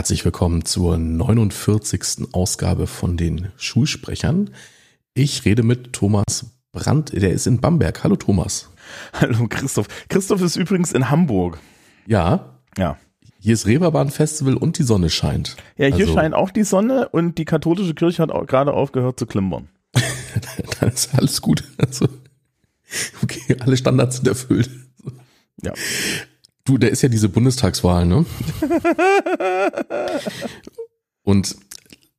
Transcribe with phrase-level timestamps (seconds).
[0.00, 2.28] Herzlich willkommen zur 49.
[2.32, 4.48] Ausgabe von den Schulsprechern.
[5.12, 8.02] Ich rede mit Thomas Brandt, der ist in Bamberg.
[8.02, 8.70] Hallo Thomas.
[9.12, 9.88] Hallo Christoph.
[10.08, 11.58] Christoph ist übrigens in Hamburg.
[12.06, 12.56] Ja.
[12.78, 12.96] Ja.
[13.42, 15.56] Hier ist Reeperbahn Festival und die Sonne scheint.
[15.78, 19.18] Ja, hier also, scheint auch die Sonne und die katholische Kirche hat auch gerade aufgehört
[19.18, 19.68] zu klimpern.
[20.80, 21.64] Dann ist alles gut.
[21.78, 22.06] Also,
[23.22, 24.68] okay, alle Standards sind erfüllt.
[25.62, 25.72] Ja.
[26.66, 28.26] Du, da ist ja diese Bundestagswahl, ne?
[31.22, 31.56] Und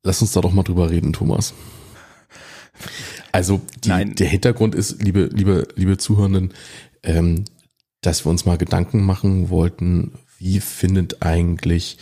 [0.02, 1.54] lass uns da doch mal drüber reden, Thomas.
[3.32, 6.56] Also die, der Hintergrund ist, liebe, liebe, liebe Zuhörenden,
[7.04, 7.46] ähm,
[8.02, 11.98] dass wir uns mal Gedanken machen wollten, wie findet eigentlich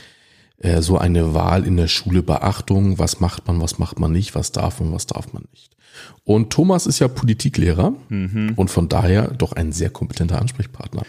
[0.58, 2.98] äh, so eine Wahl in der Schule Beachtung?
[2.98, 5.76] Was macht man, was macht man nicht, was darf man, was darf man nicht?
[6.24, 8.54] Und Thomas ist ja Politiklehrer mhm.
[8.56, 11.04] und von daher doch ein sehr kompetenter Ansprechpartner.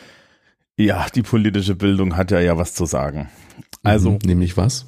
[0.77, 3.29] Ja, die politische Bildung hat ja ja was zu sagen.
[3.83, 4.87] Also, mhm, nämlich was?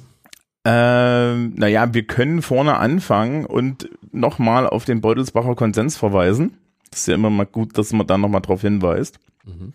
[0.65, 6.57] Ähm, naja, wir können vorne anfangen und nochmal auf den Beutelsbacher Konsens verweisen.
[6.89, 9.19] Das ist ja immer mal gut, dass man da nochmal drauf hinweist.
[9.45, 9.73] Mhm.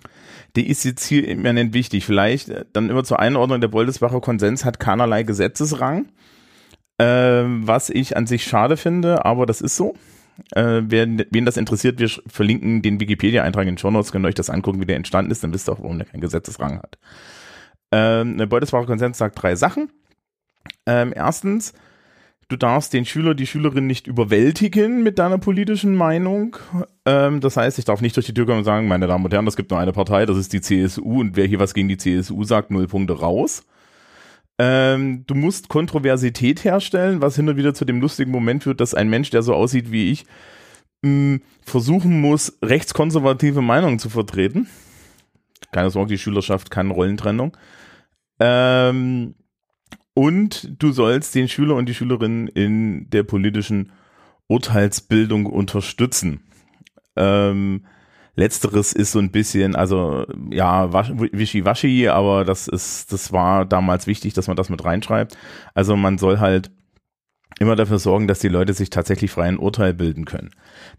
[0.56, 2.04] Der ist jetzt hier immanent wichtig.
[2.04, 6.06] Vielleicht äh, dann immer zur Einordnung, der Beutelsbacher Konsens hat keinerlei Gesetzesrang,
[6.98, 9.94] äh, was ich an sich schade finde, aber das ist so.
[10.52, 14.28] Äh, wer, wen das interessiert, wir verlinken den Wikipedia-Eintrag in den Show Notes, könnt ihr
[14.28, 16.78] euch das angucken, wie der entstanden ist, dann wisst ihr auch, warum der keinen Gesetzesrang
[16.78, 16.98] hat.
[17.91, 19.91] Ähm, der Beutelsbacher Konsens sagt drei Sachen.
[20.86, 21.72] Ähm, erstens,
[22.48, 26.56] du darfst den Schüler, die Schülerin nicht überwältigen mit deiner politischen Meinung.
[27.04, 29.32] Ähm, das heißt, ich darf nicht durch die Tür kommen und sagen, meine Damen und
[29.32, 31.88] Herren, es gibt nur eine Partei, das ist die CSU und wer hier was gegen
[31.88, 33.64] die CSU sagt, null Punkte raus.
[34.58, 38.94] Ähm, du musst Kontroversität herstellen, was hin und wieder zu dem lustigen Moment führt, dass
[38.94, 40.24] ein Mensch, der so aussieht wie ich,
[41.02, 44.69] mh, mm, versuchen muss, rechtskonservative Meinungen zu vertreten.
[45.70, 47.56] Keine Sorge, die Schülerschaft kann Rollentrennung.
[48.41, 49.34] Ähm,
[50.15, 53.93] und du sollst den Schüler und die Schülerinnen in der politischen
[54.49, 56.41] Urteilsbildung unterstützen.
[57.16, 57.84] Ähm,
[58.34, 64.32] Letzteres ist so ein bisschen, also ja, wischiwaschi, aber das ist, das war damals wichtig,
[64.32, 65.37] dass man das mit reinschreibt.
[65.75, 66.71] Also man soll halt
[67.59, 70.50] immer dafür sorgen, dass die Leute sich tatsächlich frei ein Urteil bilden können.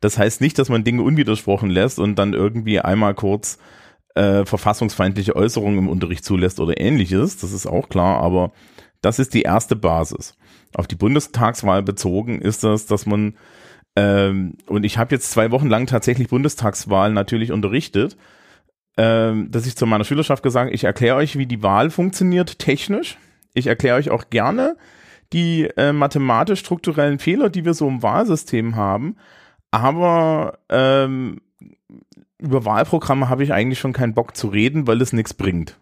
[0.02, 3.58] Das heißt nicht, dass man Dinge unwidersprochen lässt und dann irgendwie einmal kurz
[4.16, 7.38] äh, verfassungsfeindliche Äußerungen im Unterricht zulässt oder ähnliches.
[7.38, 8.52] Das ist auch klar, aber
[9.02, 10.36] das ist die erste Basis.
[10.74, 13.36] Auf die Bundestagswahl bezogen ist das, dass man,
[13.96, 18.18] ähm, und ich habe jetzt zwei Wochen lang tatsächlich Bundestagswahl natürlich unterrichtet,
[18.98, 23.18] ähm, dass ich zu meiner Schülerschaft gesagt ich erkläre euch, wie die Wahl funktioniert technisch.
[23.54, 24.76] Ich erkläre euch auch gerne
[25.31, 29.16] die äh, mathematisch-strukturellen Fehler, die wir so im Wahlsystem haben.
[29.72, 31.42] Aber ähm,
[32.40, 35.78] über Wahlprogramme habe ich eigentlich schon keinen Bock zu reden, weil es nichts bringt.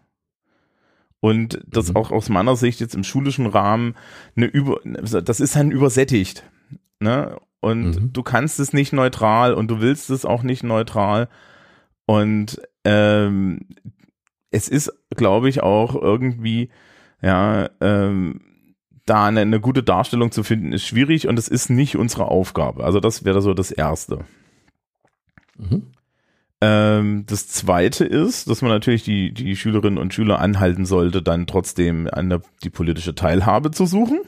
[1.20, 1.96] Und das mhm.
[1.96, 3.94] auch aus meiner Sicht jetzt im schulischen Rahmen
[4.36, 6.44] eine über, das ist dann übersättigt.
[7.00, 7.36] Ne?
[7.60, 8.12] Und mhm.
[8.12, 11.28] du kannst es nicht neutral und du willst es auch nicht neutral.
[12.06, 13.66] Und ähm,
[14.50, 16.70] es ist, glaube ich, auch irgendwie,
[17.20, 18.40] ja, ähm,
[19.04, 22.84] da eine, eine gute Darstellung zu finden, ist schwierig und es ist nicht unsere Aufgabe.
[22.84, 24.24] Also das wäre so das Erste.
[25.56, 25.90] Mhm.
[26.60, 31.46] Ähm, das zweite ist, dass man natürlich die, die Schülerinnen und Schüler anhalten sollte, dann
[31.46, 34.20] trotzdem eine, die politische Teilhabe zu suchen.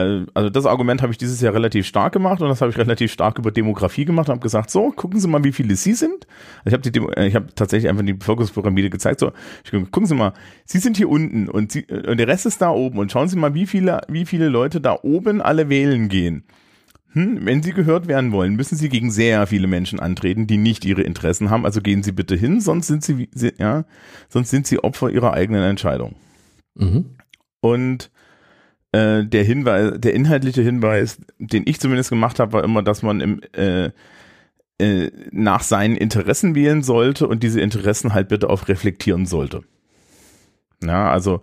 [0.00, 2.78] Äh, also das Argument habe ich dieses Jahr relativ stark gemacht und das habe ich
[2.78, 5.92] relativ stark über Demografie gemacht und habe gesagt, so, gucken Sie mal, wie viele Sie
[5.92, 6.26] sind.
[6.64, 9.32] Ich habe äh, ich habe tatsächlich einfach die Bevölkerungspyramide gezeigt, so,
[9.64, 10.32] ich, gucken Sie mal,
[10.64, 13.36] Sie sind hier unten und, Sie, und der Rest ist da oben und schauen Sie
[13.36, 16.44] mal, wie viele, wie viele Leute da oben alle wählen gehen.
[17.12, 20.84] Hm, wenn Sie gehört werden wollen, müssen Sie gegen sehr viele Menschen antreten, die nicht
[20.84, 21.64] Ihre Interessen haben.
[21.64, 23.28] Also gehen Sie bitte hin, sonst sind Sie,
[23.58, 23.84] ja,
[24.28, 26.14] sonst sind Sie Opfer Ihrer eigenen Entscheidung.
[26.76, 27.16] Mhm.
[27.60, 28.10] Und
[28.92, 33.20] äh, der Hinweis, der inhaltliche Hinweis, den ich zumindest gemacht habe, war immer, dass man
[33.20, 33.90] im äh,
[34.80, 39.62] äh, nach seinen Interessen wählen sollte und diese Interessen halt bitte auch reflektieren sollte.
[40.82, 41.42] Ja, also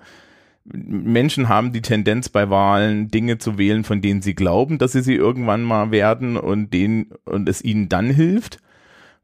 [0.72, 5.02] Menschen haben die Tendenz bei Wahlen Dinge zu wählen, von denen sie glauben, dass sie
[5.02, 8.60] sie irgendwann mal werden und denen und es ihnen dann hilft.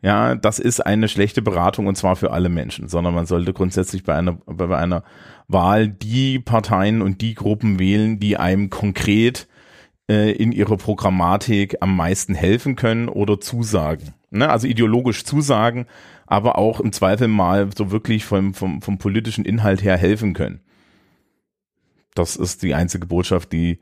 [0.01, 4.03] Ja, das ist eine schlechte Beratung und zwar für alle Menschen, sondern man sollte grundsätzlich
[4.03, 5.03] bei einer bei einer
[5.47, 9.47] Wahl die Parteien und die Gruppen wählen, die einem konkret
[10.09, 14.13] äh, in ihrer Programmatik am meisten helfen können oder zusagen.
[14.29, 14.49] Ne?
[14.49, 15.85] Also ideologisch zusagen,
[16.27, 20.59] aber auch im Zweifel mal so wirklich vom, vom, vom politischen Inhalt her helfen können.
[22.15, 23.79] Das ist die einzige Botschaft, die,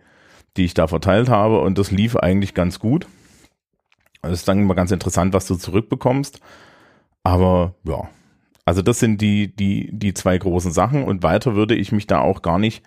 [0.57, 3.07] die ich da verteilt habe und das lief eigentlich ganz gut.
[4.21, 6.39] Es ist dann immer ganz interessant, was du zurückbekommst.
[7.23, 8.09] Aber ja,
[8.65, 12.19] also das sind die, die, die zwei großen Sachen und weiter würde ich mich da
[12.19, 12.83] auch gar nicht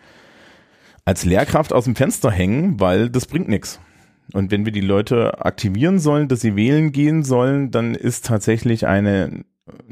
[1.05, 3.81] als Lehrkraft aus dem Fenster hängen, weil das bringt nichts.
[4.33, 8.87] Und wenn wir die Leute aktivieren sollen, dass sie wählen gehen sollen, dann ist tatsächlich
[8.87, 9.45] eine,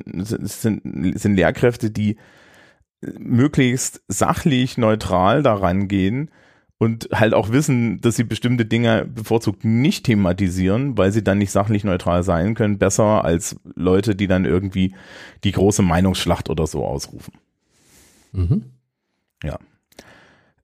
[0.07, 0.81] sind,
[1.19, 2.17] sind Lehrkräfte, die
[3.19, 6.31] möglichst sachlich neutral daran gehen
[6.79, 11.53] und halt auch wissen, dass sie bestimmte Dinge bevorzugt nicht thematisieren, weil sie dann nicht
[11.53, 14.95] sachlich neutral sein können, besser als Leute, die dann irgendwie
[15.45, 17.35] die große Meinungsschlacht oder so ausrufen.
[18.33, 18.65] Mhm.
[19.45, 19.59] Ja.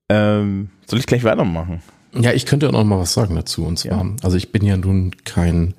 [0.08, 1.82] Ähm, soll ich gleich weitermachen?
[2.14, 3.64] Ja, ich könnte auch noch mal was sagen dazu.
[3.64, 4.17] Und zwar, ja.
[4.23, 5.75] also ich bin ja nun kein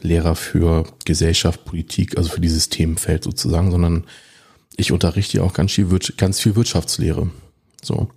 [0.00, 4.04] Lehrer für Gesellschaft, Politik, also für dieses Themenfeld sozusagen, sondern
[4.76, 5.86] ich unterrichte ja auch ganz viel,
[6.16, 7.30] ganz viel Wirtschaftslehre.
[7.82, 8.08] So.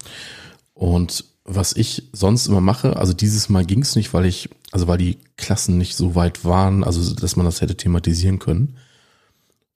[0.74, 4.88] Und was ich sonst immer mache, also dieses Mal ging es nicht, weil ich, also
[4.88, 8.78] weil die Klassen nicht so weit waren, also dass man das hätte thematisieren können.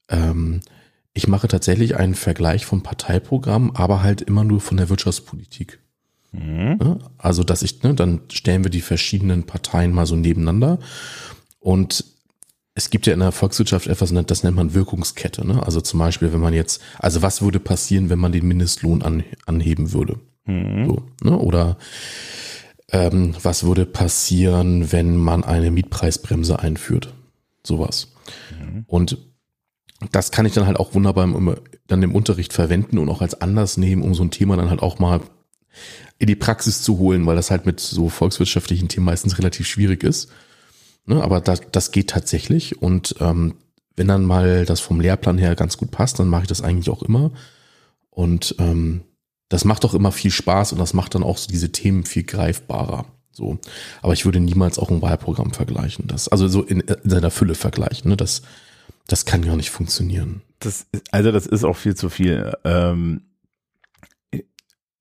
[0.09, 0.61] Ähm,
[1.13, 5.79] ich mache tatsächlich einen Vergleich vom Parteiprogramm, aber halt immer nur von der Wirtschaftspolitik.
[6.31, 6.99] Mhm.
[7.17, 10.79] Also, dass ich, ne, dann stellen wir die verschiedenen Parteien mal so nebeneinander
[11.59, 12.05] und
[12.79, 15.45] es gibt ja in der Volkswirtschaft etwas, das nennt man Wirkungskette.
[15.45, 15.61] Ne?
[15.61, 19.25] Also zum Beispiel, wenn man jetzt, also was würde passieren, wenn man den Mindestlohn an,
[19.45, 20.17] anheben würde?
[20.45, 20.85] Mhm.
[20.87, 21.37] So, ne?
[21.37, 21.77] Oder
[22.89, 27.13] ähm, was würde passieren, wenn man eine Mietpreisbremse einführt?
[27.67, 28.13] Sowas.
[28.57, 28.85] Mhm.
[28.87, 29.17] Und
[30.13, 33.41] das kann ich dann halt auch wunderbar im, dann im Unterricht verwenden und auch als
[33.41, 35.19] Anlass nehmen, um so ein Thema dann halt auch mal
[36.17, 40.05] in die Praxis zu holen, weil das halt mit so volkswirtschaftlichen Themen meistens relativ schwierig
[40.05, 40.29] ist.
[41.09, 43.55] Ne, aber das, das geht tatsächlich und ähm,
[43.95, 46.91] wenn dann mal das vom Lehrplan her ganz gut passt, dann mache ich das eigentlich
[46.91, 47.31] auch immer.
[48.11, 49.01] Und ähm,
[49.49, 52.21] das macht doch immer viel Spaß und das macht dann auch so diese Themen viel
[52.21, 53.05] greifbarer.
[53.31, 53.57] So.
[54.03, 56.05] Aber ich würde niemals auch ein Wahlprogramm vergleichen.
[56.05, 58.11] Das, also so in, in seiner Fülle vergleichen.
[58.11, 58.15] Ne?
[58.15, 58.43] Das,
[59.07, 60.43] das kann gar nicht funktionieren.
[60.59, 62.53] Das, also das ist auch viel zu viel.
[62.63, 63.23] Ähm,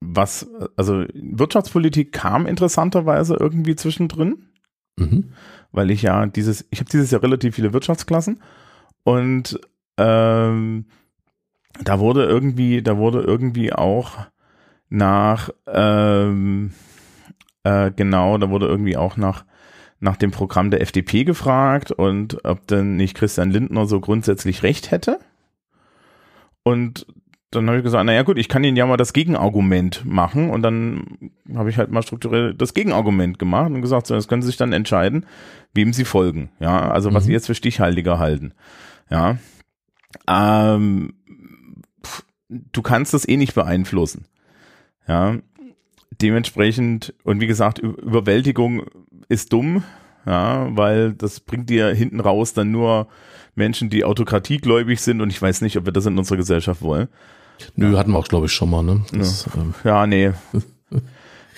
[0.00, 4.46] was, also Wirtschaftspolitik kam interessanterweise irgendwie zwischendrin,
[4.96, 5.34] mhm.
[5.72, 8.40] Weil ich ja dieses, ich habe dieses Jahr relativ viele Wirtschaftsklassen
[9.04, 9.60] und
[9.96, 10.86] ähm,
[11.82, 14.12] da wurde irgendwie, da wurde irgendwie auch
[14.88, 16.72] nach, ähm,
[17.64, 19.44] äh, genau, da wurde irgendwie auch nach,
[20.00, 24.90] nach dem Programm der FDP gefragt und ob denn nicht Christian Lindner so grundsätzlich recht
[24.90, 25.18] hätte.
[26.62, 27.06] Und
[27.50, 30.62] dann habe ich gesagt, naja gut, ich kann Ihnen ja mal das Gegenargument machen und
[30.62, 34.48] dann habe ich halt mal strukturell das Gegenargument gemacht und gesagt, so, das können Sie
[34.48, 35.24] sich dann entscheiden,
[35.72, 37.26] wem Sie folgen, ja, also was mhm.
[37.28, 38.52] Sie jetzt für stichhaltiger halten,
[39.10, 39.38] ja.
[40.28, 41.14] Ähm,
[42.48, 44.26] du kannst das eh nicht beeinflussen.
[45.06, 45.36] Ja,
[46.20, 48.84] dementsprechend, und wie gesagt, Überwältigung
[49.28, 49.84] ist dumm,
[50.26, 53.08] ja, weil das bringt dir hinten raus dann nur
[53.54, 57.08] Menschen, die autokratiegläubig sind und ich weiß nicht, ob wir das in unserer Gesellschaft wollen.
[57.76, 59.04] Nö, hatten wir auch, glaube ich, schon mal, ne?
[59.12, 59.60] Das, ja.
[59.60, 60.32] Ähm ja, nee.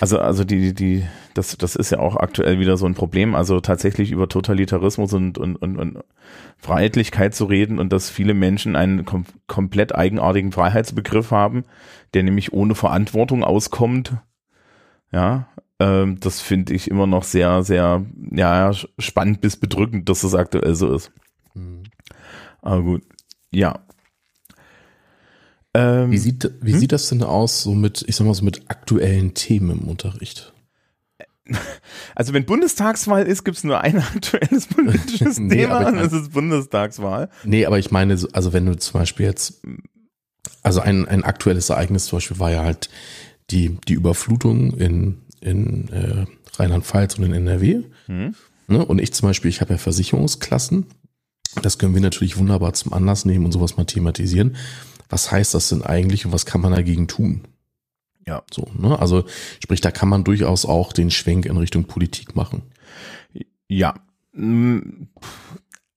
[0.00, 1.04] Also, also die, die,
[1.34, 3.34] das, das ist ja auch aktuell wieder so ein Problem.
[3.34, 5.98] Also tatsächlich über Totalitarismus und, und, und, und
[6.56, 11.64] Freiheitlichkeit zu reden und dass viele Menschen einen kom komplett eigenartigen Freiheitsbegriff haben,
[12.14, 14.14] der nämlich ohne Verantwortung auskommt.
[15.12, 15.48] Ja,
[15.78, 20.74] ähm, das finde ich immer noch sehr, sehr, ja, spannend bis bedrückend, dass das aktuell
[20.74, 21.12] so ist.
[21.54, 21.82] Mhm.
[22.62, 23.02] Aber gut,
[23.50, 23.80] ja.
[25.74, 26.80] Ähm, wie sieht, wie hm?
[26.80, 30.52] sieht das denn aus, so mit, ich sag mal so mit aktuellen Themen im Unterricht?
[32.14, 36.32] Also wenn Bundestagswahl ist, gibt es nur ein aktuelles politisches nee, Thema und das ist
[36.32, 37.28] Bundestagswahl.
[37.44, 39.62] Nee, aber ich meine, also wenn du zum Beispiel jetzt,
[40.62, 42.88] also ein, ein aktuelles Ereignis zum Beispiel war ja halt
[43.50, 47.82] die, die Überflutung in, in äh, Rheinland-Pfalz und in NRW.
[48.06, 48.34] Hm.
[48.68, 48.84] Ne?
[48.84, 50.86] Und ich zum Beispiel, ich habe ja Versicherungsklassen.
[51.62, 54.56] Das können wir natürlich wunderbar zum Anlass nehmen und sowas mal thematisieren
[55.10, 57.42] was heißt das denn eigentlich und was kann man dagegen tun?
[58.26, 58.42] Ja.
[58.50, 58.98] So, ne?
[58.98, 59.24] Also
[59.62, 62.62] sprich, da kann man durchaus auch den Schwenk in Richtung Politik machen.
[63.68, 63.94] Ja.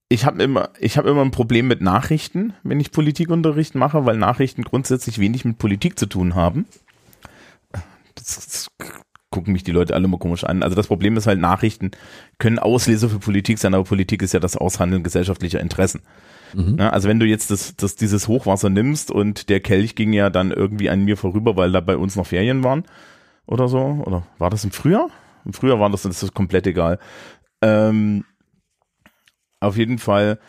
[0.10, 4.18] Ich habe immer, ich habe immer ein Problem mit Nachrichten, wenn ich Politikunterricht mache, weil
[4.18, 6.66] Nachrichten grundsätzlich wenig mit Politik zu tun haben.
[8.16, 8.72] Das, das
[9.30, 10.64] gucken mich die Leute alle immer komisch an.
[10.64, 11.92] Also das Problem ist halt, Nachrichten
[12.38, 16.02] können Auslese für Politik sein, aber Politik ist ja das Aushandeln gesellschaftlicher Interessen.
[16.54, 16.80] Mhm.
[16.80, 20.52] Also wenn du jetzt das, das, dieses Hochwasser nimmst und der Kelch ging ja dann
[20.52, 22.84] irgendwie an mir vorüber, weil da bei uns noch Ferien waren
[23.46, 25.10] oder so, oder war das im Frühjahr?
[25.46, 27.00] Im Frühjahr war das, das ist komplett egal.
[27.62, 28.24] Ähm,
[29.60, 30.40] auf jeden Fall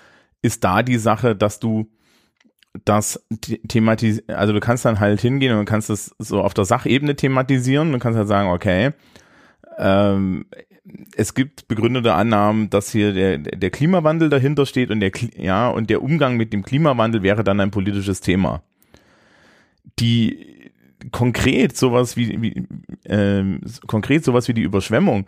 [0.42, 1.90] ist da die Sache, dass du
[2.84, 3.24] das
[3.68, 7.94] thematisieren, also du kannst dann halt hingehen und kannst das so auf der Sachebene thematisieren
[7.94, 8.92] und kannst halt sagen, okay,
[9.78, 10.46] ähm,
[11.16, 15.90] es gibt begründete Annahmen, dass hier der, der Klimawandel dahinter steht und der, ja, und
[15.90, 18.62] der Umgang mit dem Klimawandel wäre dann ein politisches Thema.
[19.98, 20.70] Die
[21.10, 22.66] konkret sowas wie, wie
[23.04, 25.26] ähm, konkret sowas wie die Überschwemmung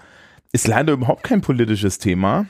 [0.53, 2.47] ist leider überhaupt kein politisches Thema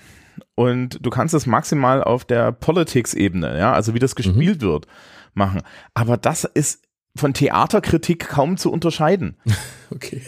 [0.55, 4.67] und du kannst es maximal auf der Politics-Ebene, ja, also wie das gespielt mhm.
[4.67, 4.87] wird,
[5.35, 5.63] machen.
[5.95, 6.86] Aber das ist
[7.17, 9.37] von Theaterkritik kaum zu unterscheiden.
[9.89, 10.21] Okay.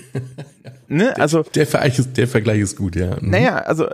[0.87, 1.17] ne?
[1.17, 3.21] Also der, der, Vergleich ist, der Vergleich ist gut, ja.
[3.21, 3.31] Mhm.
[3.31, 3.89] Naja, also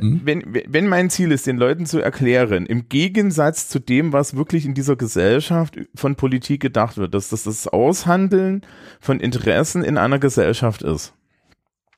[0.00, 0.22] mhm.
[0.24, 4.64] wenn, wenn mein Ziel ist, den Leuten zu erklären, im Gegensatz zu dem, was wirklich
[4.64, 8.62] in dieser Gesellschaft von Politik gedacht wird, dass das das Aushandeln
[9.00, 11.12] von Interessen in einer Gesellschaft ist,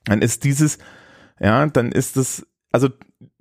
[0.06, 0.78] dann ist dieses,
[1.38, 2.88] ja, dann ist das, also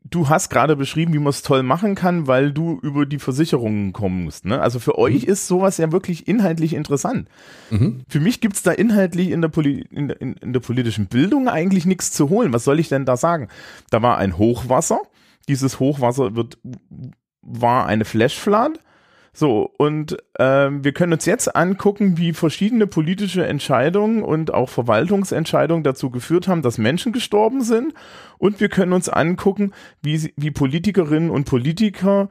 [0.04, 3.94] du hast gerade beschrieben, wie man es toll machen kann, weil du über die Versicherungen
[3.94, 4.46] kommst.
[4.46, 4.62] Ne?
[4.62, 5.30] Also für euch mhm.
[5.30, 7.28] ist sowas ja wirklich inhaltlich interessant.
[7.70, 8.04] Mhm.
[8.08, 11.48] Für mich gibt es da inhaltlich in der, Poli in, der, in der politischen Bildung
[11.48, 12.54] eigentlich nichts zu holen.
[12.54, 13.48] Was soll ich denn da sagen?
[13.90, 15.00] Da war ein Hochwasser.
[15.48, 16.58] Dieses Hochwasser wird,
[17.42, 18.80] war eine Flashflood
[19.36, 25.84] so, und ähm, wir können uns jetzt angucken, wie verschiedene politische Entscheidungen und auch Verwaltungsentscheidungen
[25.84, 27.96] dazu geführt haben, dass Menschen gestorben sind.
[28.38, 29.74] Und wir können uns angucken,
[30.04, 32.30] wie, wie Politikerinnen und Politiker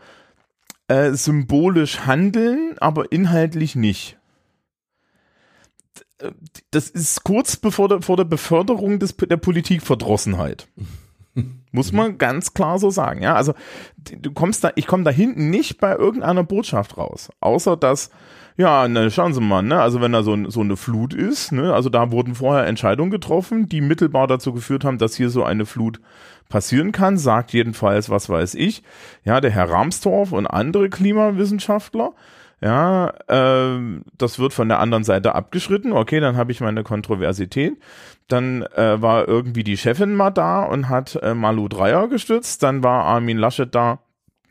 [0.86, 4.16] äh, symbolisch handeln, aber inhaltlich nicht.
[6.70, 10.68] Das ist kurz bevor der, vor der Beförderung des, der Politikverdrossenheit.
[11.72, 13.22] Muss man ganz klar so sagen.
[13.22, 13.54] Ja, also
[13.96, 18.10] du kommst da, ich komme da hinten nicht bei irgendeiner Botschaft raus, außer dass
[18.56, 21.72] ja, ne, schauen Sie mal, ne, also wenn da so, so eine Flut ist, ne,
[21.72, 25.64] also da wurden vorher Entscheidungen getroffen, die mittelbar dazu geführt haben, dass hier so eine
[25.64, 26.00] Flut
[26.48, 28.82] passieren kann, sagt jedenfalls, was weiß ich,
[29.24, 32.12] ja, der Herr Ramstorff und andere Klimawissenschaftler,
[32.62, 37.76] ja, äh, das wird von der anderen Seite abgeschritten, okay, dann habe ich meine Kontroversität.
[38.28, 42.62] Dann äh, war irgendwie die Chefin mal da und hat äh, Malu Dreier gestützt.
[42.62, 43.98] Dann war Armin Laschet da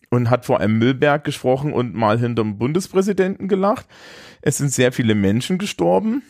[0.10, 3.88] und hat vor einem Müllberg gesprochen und mal hinterm Bundespräsidenten gelacht.
[4.42, 6.22] Es sind sehr viele Menschen gestorben.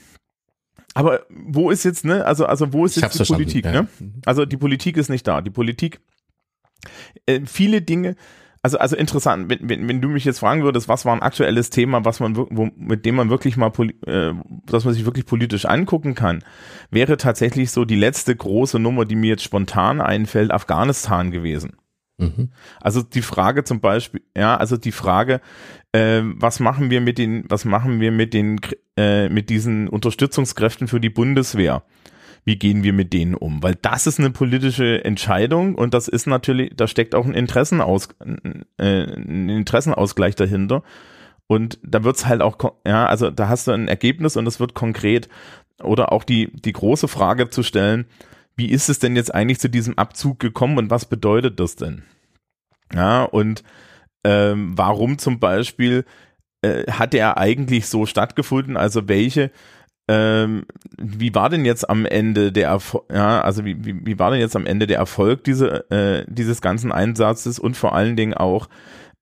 [0.93, 3.71] Aber wo ist jetzt, ne, also, also wo ist jetzt die Politik, ja.
[3.71, 3.87] ne?
[4.25, 5.41] Also die Politik ist nicht da.
[5.41, 5.99] Die Politik,
[7.25, 8.17] äh, viele Dinge,
[8.63, 11.71] also, also interessant, wenn, wenn, wenn du mich jetzt fragen würdest, was war ein aktuelles
[11.71, 13.71] Thema, was man, wo, mit dem man wirklich mal,
[14.05, 14.33] äh,
[14.65, 16.43] dass man sich wirklich politisch angucken kann,
[16.91, 21.75] wäre tatsächlich so die letzte große Nummer, die mir jetzt spontan einfällt, Afghanistan gewesen.
[22.19, 22.49] Mhm.
[22.79, 25.41] Also die Frage zum Beispiel, ja, also die Frage,
[25.91, 28.59] äh, was machen wir mit den, was machen wir mit den,
[28.95, 31.83] äh, mit diesen Unterstützungskräften für die Bundeswehr?
[32.43, 33.61] Wie gehen wir mit denen um?
[33.61, 38.09] Weil das ist eine politische Entscheidung und das ist natürlich, da steckt auch ein Interessenaus,
[38.77, 40.83] äh, ein Interessenausgleich dahinter.
[41.47, 44.73] Und da wird's halt auch, ja, also da hast du ein Ergebnis und es wird
[44.73, 45.27] konkret.
[45.83, 48.05] Oder auch die, die große Frage zu stellen,
[48.55, 52.03] wie ist es denn jetzt eigentlich zu diesem Abzug gekommen und was bedeutet das denn?
[52.93, 53.63] Ja, und
[54.23, 56.05] ähm, warum zum Beispiel
[56.61, 58.77] äh, hat er eigentlich so stattgefunden?
[58.77, 59.51] Also welche
[60.11, 60.65] ähm,
[60.97, 64.41] wie war denn jetzt am Ende der Erfolg, ja, also wie, wie, wie war denn
[64.41, 68.67] jetzt am Ende der Erfolg diese, äh, dieses ganzen Einsatzes und vor allen Dingen auch,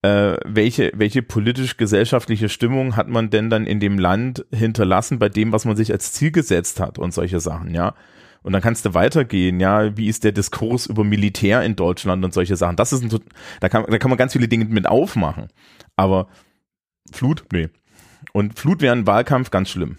[0.02, 5.52] äh, welche, welche politisch-gesellschaftliche Stimmung hat man denn dann in dem Land hinterlassen bei dem,
[5.52, 7.94] was man sich als Ziel gesetzt hat und solche Sachen, ja.
[8.42, 12.34] Und dann kannst du weitergehen, ja, wie ist der Diskurs über Militär in Deutschland und
[12.34, 12.78] solche Sachen.
[12.78, 13.20] Das ist ein,
[13.60, 15.50] da kann, da kann man ganz viele Dinge mit aufmachen.
[15.98, 16.30] Aber
[17.12, 17.70] Flut, nee.
[18.34, 19.98] Und Flut wäre ein Wahlkampf ganz schlimm.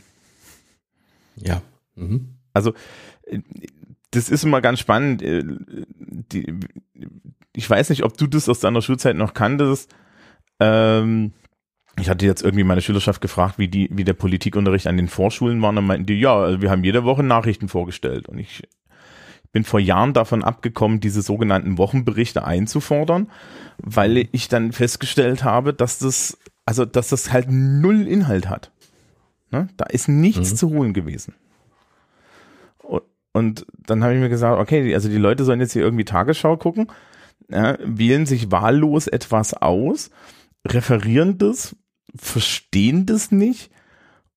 [1.37, 1.63] Ja.
[1.95, 2.37] Mhm.
[2.53, 2.75] Also
[3.27, 3.41] äh,
[4.11, 5.23] das ist immer ganz spannend.
[5.23, 5.45] Äh,
[6.33, 6.55] die,
[7.55, 9.95] ich weiß nicht, ob du das aus deiner Schulzeit noch kanntest.
[10.59, 11.33] Ähm,
[11.99, 15.61] ich hatte jetzt irgendwie meine Schülerschaft gefragt, wie die, wie der Politikunterricht an den Vorschulen
[15.61, 15.71] war.
[15.71, 18.29] Und dann meinten die, ja, also wir haben jede Woche Nachrichten vorgestellt.
[18.29, 18.63] Und ich
[19.53, 23.31] bin vor Jahren davon abgekommen, diese sogenannten Wochenberichte einzufordern,
[23.79, 28.71] weil ich dann festgestellt habe, dass das, also, dass das halt null Inhalt hat.
[29.50, 29.69] Ne?
[29.76, 30.57] Da ist nichts mhm.
[30.57, 31.35] zu holen gewesen.
[33.33, 36.57] Und, dann habe ich mir gesagt, okay, also die Leute sollen jetzt hier irgendwie Tagesschau
[36.57, 36.88] gucken,
[37.49, 40.11] ja, wählen sich wahllos etwas aus,
[40.66, 41.76] referieren das,
[42.16, 43.71] verstehen das nicht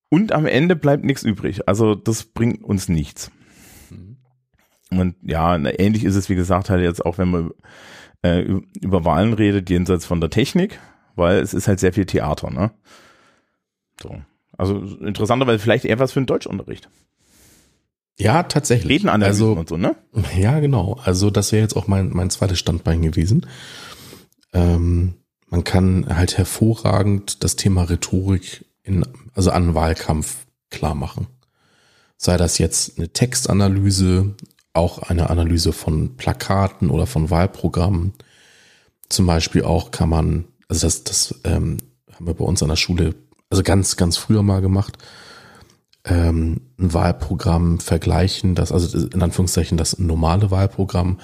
[0.10, 1.68] und am Ende bleibt nichts übrig.
[1.68, 3.32] Also das bringt uns nichts.
[3.90, 4.18] Mhm.
[4.92, 7.52] Und ja, ähnlich ist es, wie gesagt, halt jetzt auch, wenn man
[8.22, 8.42] äh,
[8.80, 10.80] über Wahlen redet, jenseits von der Technik,
[11.16, 12.72] weil es ist halt sehr viel Theater, ne?
[14.02, 14.22] So.
[14.58, 16.90] Also interessanterweise vielleicht eher was für einen Deutschunterricht.
[18.18, 18.90] Ja, tatsächlich.
[18.90, 19.96] Redenanalysen also, und so, ne?
[20.38, 21.00] Ja, genau.
[21.04, 23.48] Also das wäre jetzt auch mein, mein zweites Standbein gewesen.
[24.54, 25.16] Ähm,
[25.50, 31.28] man kann halt hervorragend das Thema Rhetorik in, also an Wahlkampf klar machen.
[32.18, 34.36] Sei das jetzt eine Textanalyse
[34.74, 38.14] auch eine Analyse von Plakaten oder von Wahlprogrammen.
[39.08, 41.78] Zum Beispiel auch kann man, also das, das ähm,
[42.12, 43.16] haben wir bei uns an der Schule,
[43.54, 44.98] also ganz, ganz früher mal gemacht,
[46.06, 51.20] ähm, ein Wahlprogramm vergleichen, das, also in Anführungszeichen das normale Wahlprogramm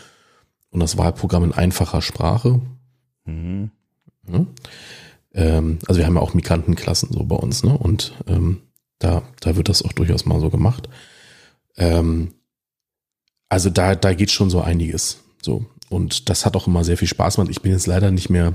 [0.70, 2.62] und das Wahlprogramm in einfacher Sprache.
[3.26, 3.72] Mhm.
[4.32, 4.46] Ja.
[5.34, 7.76] Ähm, also wir haben ja auch Migrantenklassen so bei uns, ne?
[7.76, 8.62] Und ähm,
[9.00, 10.88] da, da wird das auch durchaus mal so gemacht.
[11.78, 12.36] Ähm,
[13.50, 15.24] also da, da geht schon so einiges.
[15.42, 15.66] So.
[15.90, 17.50] Und das hat auch immer sehr viel Spaß gemacht.
[17.50, 18.54] Ich bin jetzt leider nicht mehr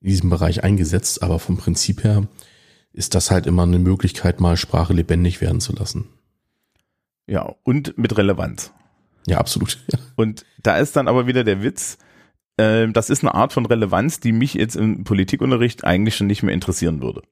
[0.00, 2.26] in diesem Bereich eingesetzt, aber vom Prinzip her
[2.92, 6.08] ist das halt immer eine Möglichkeit, mal Sprache lebendig werden zu lassen.
[7.26, 8.72] Ja, und mit Relevanz.
[9.26, 9.78] Ja, absolut.
[9.90, 9.98] Ja.
[10.16, 11.96] Und da ist dann aber wieder der Witz,
[12.56, 16.42] äh, das ist eine Art von Relevanz, die mich jetzt im Politikunterricht eigentlich schon nicht
[16.42, 17.22] mehr interessieren würde.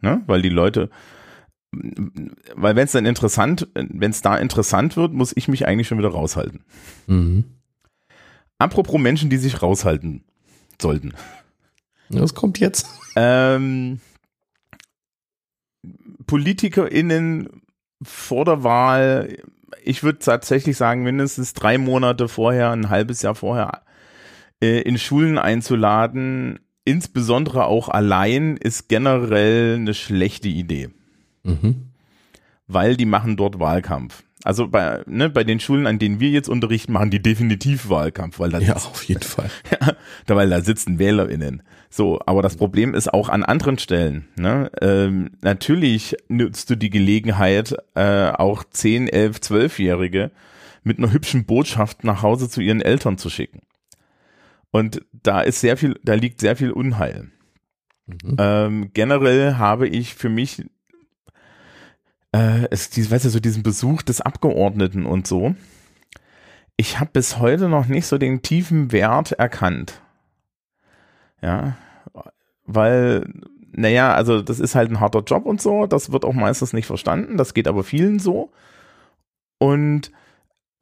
[0.00, 0.22] Ne?
[0.26, 0.90] Weil die Leute,
[1.70, 5.98] weil wenn es dann interessant, wenn es da interessant wird, muss ich mich eigentlich schon
[5.98, 6.64] wieder raushalten.
[7.06, 7.44] Mhm.
[8.58, 10.24] Apropos Menschen, die sich raushalten
[10.80, 11.12] sollten.
[12.10, 12.86] Das kommt jetzt.
[13.16, 14.00] Ähm,
[16.28, 17.62] PolitikerInnen
[18.00, 19.38] vor der Wahl,
[19.82, 23.82] ich würde tatsächlich sagen, mindestens drei Monate vorher, ein halbes Jahr vorher,
[24.62, 30.90] äh, in Schulen einzuladen, insbesondere auch allein, ist generell eine schlechte Idee.
[31.42, 31.88] Mhm.
[32.68, 34.22] Weil die machen dort Wahlkampf.
[34.44, 38.38] Also bei, ne, bei den Schulen, an denen wir jetzt unterrichten, machen die definitiv Wahlkampf,
[38.38, 39.94] weil da ja auf jeden Fall, ja,
[40.26, 41.62] da, weil da sitzen WählerInnen.
[41.90, 44.28] So, aber das Problem ist auch an anderen Stellen.
[44.36, 44.70] Ne?
[44.80, 50.30] Ähm, natürlich nutzt du die Gelegenheit, äh, auch 10, 11, 12-Jährige
[50.84, 53.62] mit einer hübschen Botschaft nach Hause zu ihren Eltern zu schicken.
[54.70, 57.30] Und da ist sehr viel, da liegt sehr viel Unheil.
[58.06, 58.36] Mhm.
[58.38, 60.64] Ähm, generell habe ich für mich
[62.32, 65.54] äh, es, die, weißt du, so diesen Besuch des Abgeordneten und so.
[66.76, 70.00] Ich habe bis heute noch nicht so den tiefen Wert erkannt.
[71.42, 71.76] Ja,
[72.64, 73.32] weil,
[73.72, 76.86] naja, also das ist halt ein harter Job und so, das wird auch meistens nicht
[76.86, 78.50] verstanden, das geht aber vielen so.
[79.58, 80.12] Und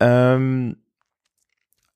[0.00, 0.76] ähm,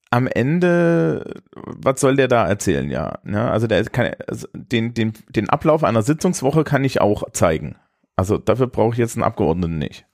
[0.09, 3.19] am Ende, was soll der da erzählen, ja?
[3.25, 7.75] ja also der kann, also den, den, den Ablauf einer Sitzungswoche kann ich auch zeigen.
[8.21, 10.05] Also dafür brauche ich jetzt einen Abgeordneten nicht.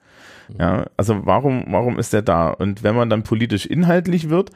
[0.57, 2.47] Ja, also warum, warum ist der da?
[2.51, 4.51] Und wenn man dann politisch inhaltlich wird,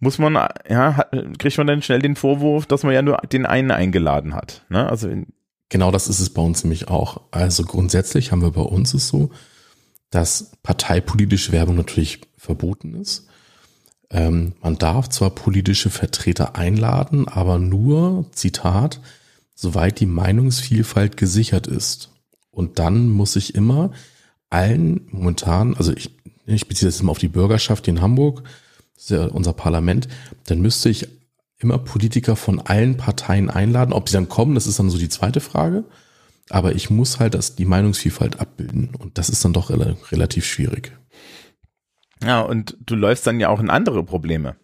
[0.00, 0.32] muss man,
[0.66, 1.04] ja,
[1.38, 4.64] kriegt man dann schnell den Vorwurf, dass man ja nur den einen eingeladen hat.
[4.70, 4.88] Ne?
[4.88, 5.10] Also
[5.68, 7.20] genau das ist es bei uns nämlich auch.
[7.32, 9.28] Also grundsätzlich haben wir bei uns es so,
[10.08, 13.28] dass parteipolitische Werbung natürlich verboten ist.
[14.08, 19.02] Ähm, man darf zwar politische Vertreter einladen, aber nur, Zitat,
[19.54, 22.15] soweit die Meinungsvielfalt gesichert ist.
[22.56, 23.90] Und dann muss ich immer
[24.48, 26.10] allen momentan, also ich,
[26.46, 28.44] ich beziehe das immer auf die Bürgerschaft in Hamburg,
[28.94, 30.08] das ist ja unser Parlament,
[30.46, 31.06] dann müsste ich
[31.58, 33.92] immer Politiker von allen Parteien einladen.
[33.92, 35.84] Ob sie dann kommen, das ist dann so die zweite Frage.
[36.48, 38.94] Aber ich muss halt das, die Meinungsvielfalt abbilden.
[38.98, 40.92] Und das ist dann doch relativ schwierig.
[42.24, 44.56] Ja, und du läufst dann ja auch in andere Probleme.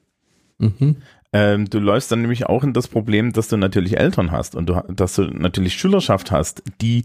[0.58, 0.96] Mhm.
[1.34, 4.66] Ähm, du läufst dann nämlich auch in das Problem, dass du natürlich Eltern hast und
[4.66, 7.04] du, dass du natürlich Schülerschaft hast, die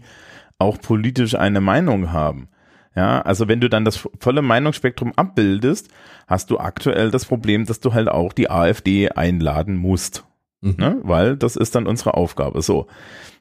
[0.58, 2.48] auch politisch eine Meinung haben.
[2.94, 5.88] Ja, also wenn du dann das volle Meinungsspektrum abbildest,
[6.26, 10.24] hast du aktuell das Problem, dass du halt auch die AfD einladen musst.
[10.60, 10.74] Mhm.
[10.78, 11.00] Ne?
[11.02, 12.60] Weil das ist dann unsere Aufgabe.
[12.62, 12.88] So.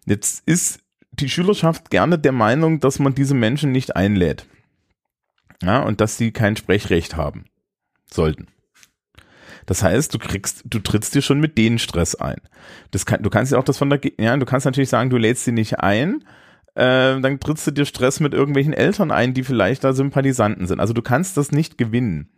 [0.06, 4.46] Jetzt ist die Schülerschaft gerne der Meinung, dass man diese Menschen nicht einlädt.
[5.64, 7.46] Ja, und dass sie kein Sprechrecht haben
[8.12, 8.48] sollten.
[9.66, 12.40] Das heißt, du kriegst, du trittst dir schon mit denen Stress ein.
[12.92, 15.18] Das kann, du kannst ja auch das von der, ja, du kannst natürlich sagen, du
[15.18, 16.24] lädst sie nicht ein,
[16.78, 20.80] äh, dann trittst du dir Stress mit irgendwelchen Eltern ein, die vielleicht da Sympathisanten sind.
[20.80, 22.30] Also du kannst das nicht gewinnen.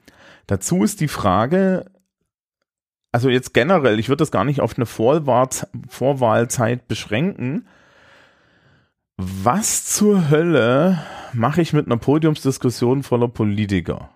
[0.48, 1.92] Dazu ist die Frage,
[3.12, 5.50] also jetzt generell, ich würde das gar nicht auf eine Vorwahl,
[5.90, 7.68] Vorwahlzeit beschränken.
[9.18, 14.10] Was zur Hölle mache ich mit einer Podiumsdiskussion voller Politiker?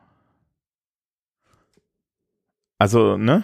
[2.77, 3.43] Also, ne?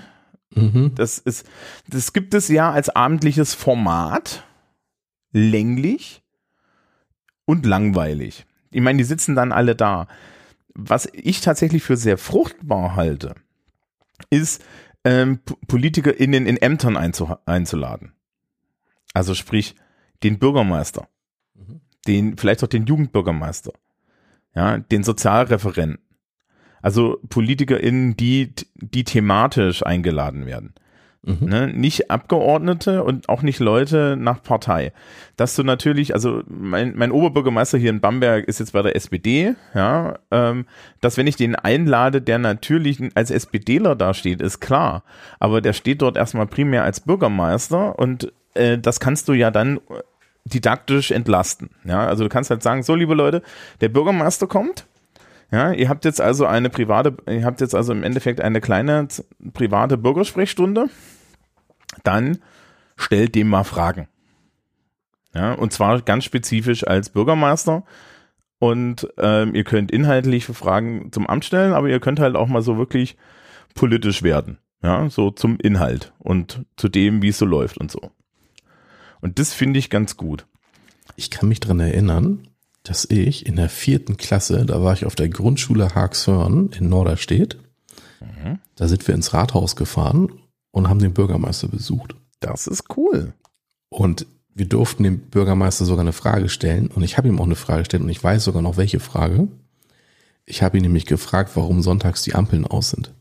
[0.55, 0.93] Mhm.
[0.95, 1.45] Das ist,
[1.89, 4.45] das gibt es ja als abendliches Format,
[5.33, 6.23] länglich
[7.49, 8.45] und langweilig.
[8.69, 10.07] Ich meine, die sitzen dann alle da.
[10.75, 13.33] Was ich tatsächlich für sehr fruchtbar halte,
[14.29, 14.63] ist,
[15.03, 18.11] ähm, PolitikerInnen in Ämtern einzu einzuladen.
[19.15, 19.75] Also sprich,
[20.21, 21.07] den Bürgermeister,
[21.55, 21.81] mhm.
[22.05, 23.73] den, vielleicht auch den Jugendbürgermeister,
[24.53, 25.97] ja, den Sozialreferenten.
[26.83, 30.75] Also PolitikerInnen, die, die thematisch eingeladen werden.
[31.21, 31.49] Mhm.
[31.49, 31.67] Ne?
[31.67, 34.93] Nicht Abgeordnete und auch nicht Leute nach Partei.
[35.35, 39.55] Dass du natürlich, also mein, mein Oberbürgermeister hier in Bamberg ist jetzt bei der SPD,
[39.73, 40.65] ja, ähm,
[41.01, 45.03] dass wenn ich den einlade, der natürlich als SPDler dasteht, ist klar.
[45.39, 49.79] Aber der steht dort erstmal primär als Bürgermeister und äh, das kannst du ja dann
[50.45, 51.69] didaktisch entlasten.
[51.83, 53.41] Ja, also du kannst halt sagen, so liebe Leute,
[53.81, 54.87] der Bürgermeister kommt,
[55.51, 59.07] ja, ihr habt jetzt also eine private, ihr habt jetzt also im Endeffekt eine kleine
[59.53, 60.89] private Bürgersprechstunde.
[62.03, 62.39] Dann
[62.95, 64.07] stellt dem mal Fragen.
[65.33, 67.83] Ja, und zwar ganz spezifisch als Bürgermeister.
[68.59, 72.61] Und ähm, ihr könnt inhaltliche Fragen zum Amt stellen, aber ihr könnt halt auch mal
[72.61, 73.15] so wirklich
[73.73, 74.59] politisch werden.
[74.83, 78.11] Ja, so zum Inhalt und zu dem, wie es so läuft und so.
[79.21, 80.45] Und das finde ich ganz gut.
[81.15, 82.48] Ich kann mich dran erinnern,
[82.83, 87.57] dass ich in der vierten Klasse, da war ich auf der Grundschule Haagsörn in Norderstedt,
[88.21, 88.59] mhm.
[88.75, 90.31] da sind wir ins Rathaus gefahren
[90.71, 92.15] und haben den Bürgermeister besucht.
[92.39, 93.33] Das ist cool.
[93.89, 97.55] Und wir durften dem Bürgermeister sogar eine Frage stellen und ich habe ihm auch eine
[97.55, 99.47] Frage gestellt und ich weiß sogar noch welche Frage.
[100.45, 103.13] Ich habe ihn nämlich gefragt, warum sonntags die Ampeln aus sind.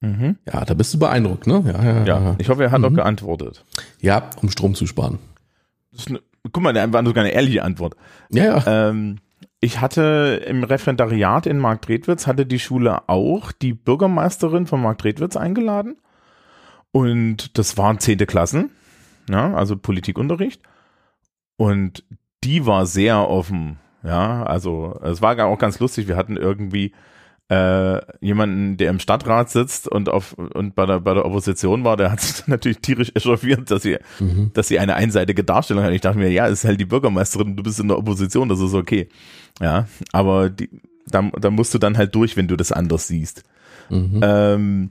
[0.00, 0.36] Mhm.
[0.46, 1.62] Ja, da bist du beeindruckt, ne?
[1.66, 2.36] Ja, ja, ja.
[2.38, 2.84] ich hoffe, er hat mhm.
[2.84, 3.64] auch geantwortet.
[4.00, 5.18] Ja, um Strom zu sparen.
[6.08, 6.20] Eine,
[6.52, 7.96] guck mal, der war sogar eine ehrliche Antwort.
[8.30, 8.88] Ja, ja.
[8.88, 9.18] Ähm,
[9.60, 15.96] ich hatte im Referendariat in Marktredwitz, hatte die Schule auch die Bürgermeisterin von Marktredwitz eingeladen.
[16.92, 18.70] Und das waren zehnte Klassen,
[19.28, 20.62] ja, also Politikunterricht.
[21.56, 22.04] Und
[22.44, 26.08] die war sehr offen, ja, also es war auch ganz lustig.
[26.08, 26.92] Wir hatten irgendwie
[27.48, 31.96] äh, jemanden, der im Stadtrat sitzt und auf und bei der bei der Opposition war,
[31.96, 34.50] der hat sich natürlich tierisch echauffiert, dass sie mhm.
[34.54, 35.92] dass sie eine einseitige Darstellung hat.
[35.92, 38.74] Ich dachte mir, ja, ist halt die Bürgermeisterin, du bist in der Opposition, das ist
[38.74, 39.08] okay.
[39.60, 40.70] Ja, aber die,
[41.06, 43.42] da, da musst du dann halt durch, wenn du das anders siehst.
[43.90, 44.20] Mhm.
[44.22, 44.90] Ähm,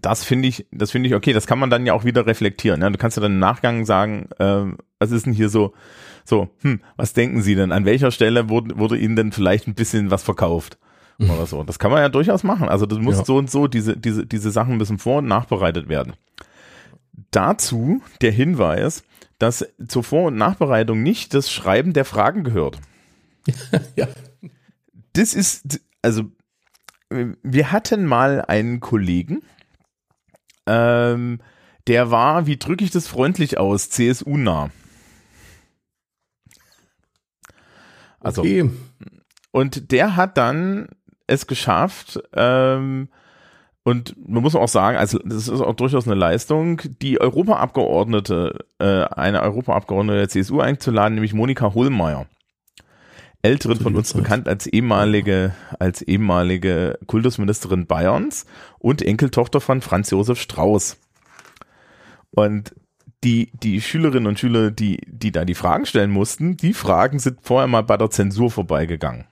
[0.00, 1.32] das finde ich, das finde ich okay.
[1.32, 2.80] Das kann man dann ja auch wieder reflektieren.
[2.80, 2.90] Ja?
[2.90, 4.64] Du kannst ja dann im Nachgang sagen, äh,
[4.98, 5.74] was ist denn hier so,
[6.24, 7.72] so, hm, was denken Sie denn?
[7.72, 10.78] An welcher Stelle wurde, wurde Ihnen denn vielleicht ein bisschen was verkauft?
[11.18, 11.64] Oder so.
[11.64, 12.68] Das kann man ja durchaus machen.
[12.68, 13.24] Also das muss ja.
[13.24, 16.14] so und so, diese, diese, diese Sachen müssen vor- und nachbereitet werden.
[17.30, 19.02] Dazu der Hinweis,
[19.38, 22.78] dass zur Vor- und Nachbereitung nicht das Schreiben der Fragen gehört.
[23.96, 24.08] ja.
[25.12, 26.24] Das ist, also,
[27.10, 29.42] wir hatten mal einen Kollegen,
[30.66, 31.40] ähm,
[31.86, 34.70] der war, wie drücke ich das freundlich aus, CSU-nah.
[38.20, 38.70] Also, okay.
[39.52, 40.88] und der hat dann
[41.28, 43.08] es geschafft, ähm,
[43.88, 49.04] und man muss auch sagen, also das ist auch durchaus eine Leistung, die Europaabgeordnete, äh,
[49.04, 52.26] eine Europaabgeordnete der CSU einzuladen, nämlich Monika Hohlmeier.
[53.40, 58.44] Älteren von uns bekannt als ehemalige, als ehemalige Kultusministerin Bayerns
[58.78, 60.98] und Enkeltochter von Franz Josef Strauß.
[62.32, 62.74] Und
[63.24, 67.38] die, die Schülerinnen und Schüler, die, die da die Fragen stellen mussten, die Fragen sind
[67.42, 69.24] vorher mal bei der Zensur vorbeigegangen.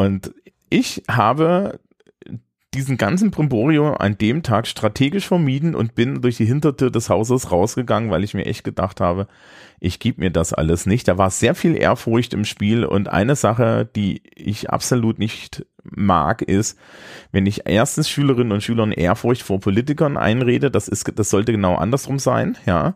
[0.00, 0.32] Und
[0.70, 1.78] ich habe
[2.72, 7.52] diesen ganzen Brimborium an dem Tag strategisch vermieden und bin durch die Hintertür des Hauses
[7.52, 9.26] rausgegangen, weil ich mir echt gedacht habe,
[9.78, 11.06] ich gebe mir das alles nicht.
[11.06, 16.40] Da war sehr viel Ehrfurcht im Spiel und eine Sache, die ich absolut nicht mag,
[16.40, 16.78] ist,
[17.30, 21.74] wenn ich erstens Schülerinnen und Schülern Ehrfurcht vor Politikern einrede, das ist, das sollte genau
[21.74, 22.94] andersrum sein, ja.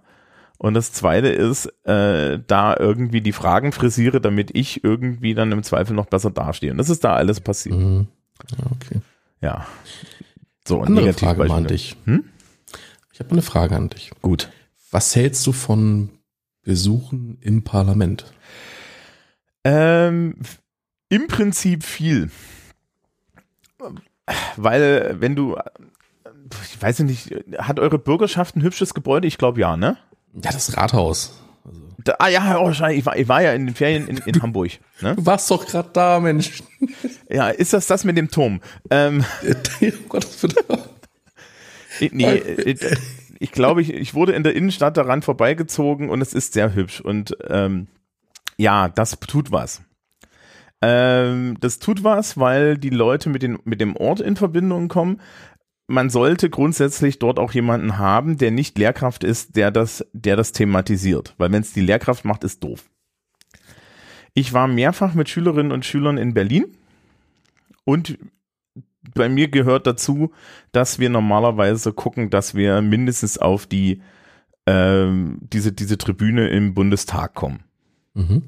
[0.59, 5.63] Und das zweite ist, äh, da irgendwie die Fragen frisiere, damit ich irgendwie dann im
[5.63, 6.71] Zweifel noch besser dastehe.
[6.71, 7.77] Und das ist da alles passiert.
[7.77, 8.07] Mhm.
[8.71, 9.01] Okay.
[9.41, 9.67] Ja.
[10.67, 11.97] So, Andere Frage mal an dich.
[12.05, 12.25] Hm?
[13.13, 14.11] Ich habe eine Frage an dich.
[14.23, 14.51] Gut.
[14.91, 16.11] Was hältst du von
[16.63, 18.33] Besuchen im Parlament?
[19.65, 20.37] Ähm,
[21.09, 22.31] Im Prinzip viel.
[24.57, 25.57] Weil, wenn du,
[26.63, 29.27] ich weiß nicht, hat eure Bürgerschaft ein hübsches Gebäude?
[29.27, 29.99] Ich glaube ja, ne?
[30.43, 31.41] Ja, das Rathaus.
[31.65, 31.81] Also.
[32.03, 34.73] Da, ah ja, oh, ich, war, ich war ja in den Ferien in, in Hamburg.
[35.01, 35.15] Ne?
[35.17, 36.63] Du warst doch gerade da, Mensch.
[37.31, 38.61] Ja, ist das das mit dem Turm?
[38.91, 39.25] Ähm,
[39.81, 40.27] oh Gott,
[42.11, 42.81] nee, ich,
[43.39, 47.01] ich glaube, ich, ich wurde in der Innenstadt daran vorbeigezogen und es ist sehr hübsch.
[47.01, 47.89] Und ähm,
[48.57, 49.83] ja, das tut was.
[50.83, 55.21] Ähm, das tut was, weil die Leute mit, den, mit dem Ort in Verbindung kommen
[55.87, 60.53] man sollte grundsätzlich dort auch jemanden haben, der nicht Lehrkraft ist, der das, der das
[60.53, 61.35] thematisiert.
[61.39, 62.89] Weil wenn es die Lehrkraft macht, ist doof.
[64.33, 66.67] Ich war mehrfach mit Schülerinnen und Schülern in Berlin
[67.85, 68.19] und
[69.15, 70.33] bei mir gehört dazu,
[70.73, 74.01] dass wir normalerweise gucken, dass wir mindestens auf die
[74.67, 77.61] ähm, diese diese Tribüne im Bundestag kommen.
[78.15, 78.45] Mhm.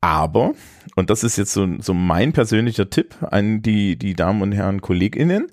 [0.00, 0.54] Aber,
[0.94, 4.80] und das ist jetzt so, so mein persönlicher Tipp an die, die Damen und Herren
[4.80, 5.48] KollegInnen,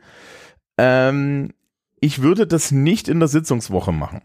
[0.78, 1.54] ähm,
[2.00, 4.22] ich würde das nicht in der Sitzungswoche machen.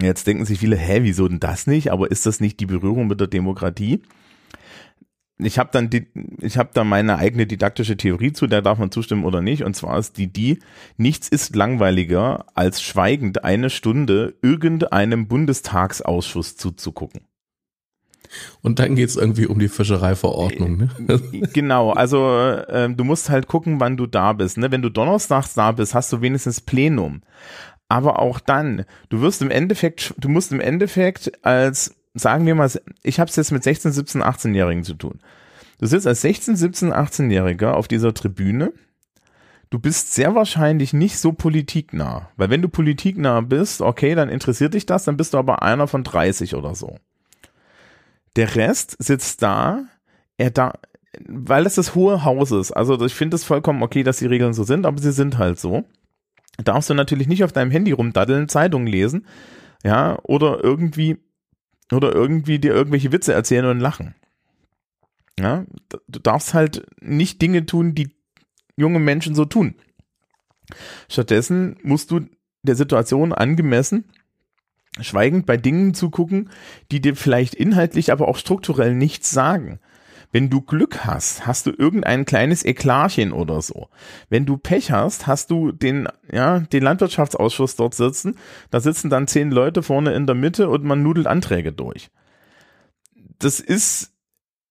[0.00, 1.90] Jetzt denken sich viele, hä, wieso denn das nicht?
[1.90, 4.02] Aber ist das nicht die Berührung mit der Demokratie?
[5.38, 6.06] Ich habe dann die,
[6.40, 9.64] ich habe da meine eigene didaktische Theorie zu, der darf man zustimmen oder nicht.
[9.64, 10.60] Und zwar ist die die:
[10.96, 17.22] Nichts ist langweiliger als schweigend eine Stunde irgendeinem Bundestagsausschuss zuzugucken.
[18.62, 20.76] Und dann geht's irgendwie um die Fischereiverordnung.
[20.76, 20.88] Ne?
[21.52, 24.58] genau, also äh, du musst halt gucken, wann du da bist.
[24.58, 24.70] Ne?
[24.70, 27.22] Wenn du donnerstags da bist, hast du wenigstens Plenum.
[27.88, 32.70] Aber auch dann, du wirst im Endeffekt, du musst im Endeffekt als, sagen wir mal,
[33.02, 35.20] ich habe es jetzt mit 16, 17, 18-Jährigen zu tun.
[35.78, 38.72] Du sitzt als 16, 17, 18-Jähriger auf dieser Tribüne.
[39.70, 42.30] Du bist sehr wahrscheinlich nicht so politiknah.
[42.36, 45.86] Weil wenn du politiknah bist, okay, dann interessiert dich das, dann bist du aber einer
[45.86, 46.98] von 30 oder so.
[48.36, 49.84] Der Rest sitzt da,
[50.36, 50.74] er da,
[51.26, 52.72] weil das das hohe Haus ist.
[52.72, 55.58] Also ich finde es vollkommen okay, dass die Regeln so sind, aber sie sind halt
[55.58, 55.84] so.
[56.62, 59.26] Darfst du natürlich nicht auf deinem Handy rumdaddeln, Zeitungen lesen,
[59.84, 61.18] ja, oder irgendwie,
[61.92, 64.14] oder irgendwie dir irgendwelche Witze erzählen und lachen.
[65.38, 65.66] Ja,
[66.08, 68.10] du darfst halt nicht Dinge tun, die
[68.76, 69.74] junge Menschen so tun.
[71.08, 72.20] Stattdessen musst du
[72.62, 74.06] der Situation angemessen
[75.00, 76.50] schweigend bei Dingen zugucken,
[76.90, 79.78] die dir vielleicht inhaltlich, aber auch strukturell nichts sagen.
[80.32, 83.88] Wenn du Glück hast, hast du irgendein kleines Eklarchen oder so.
[84.28, 88.36] Wenn du Pech hast, hast du den, ja, den Landwirtschaftsausschuss dort sitzen.
[88.70, 92.10] Da sitzen dann zehn Leute vorne in der Mitte und man nudelt Anträge durch.
[93.38, 94.12] Das ist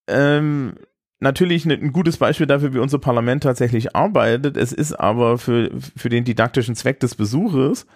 [0.07, 0.73] ähm,
[1.19, 4.57] natürlich ein gutes Beispiel dafür, wie unser Parlament tatsächlich arbeitet.
[4.57, 7.87] Es ist aber für, für den didaktischen Zweck des Besuches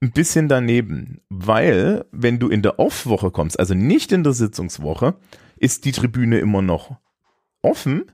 [0.00, 5.14] ein bisschen daneben, weil wenn du in der Off-Woche kommst, also nicht in der Sitzungswoche,
[5.56, 6.96] ist die Tribüne immer noch
[7.62, 8.04] offen,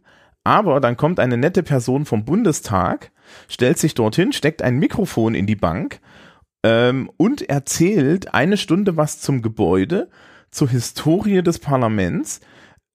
[0.44, 3.12] aber dann kommt eine nette Person vom Bundestag,
[3.48, 6.00] stellt sich dorthin, steckt ein Mikrofon in die Bank
[6.62, 10.10] ähm, und erzählt eine Stunde was zum Gebäude,
[10.50, 12.40] zur Historie des Parlaments,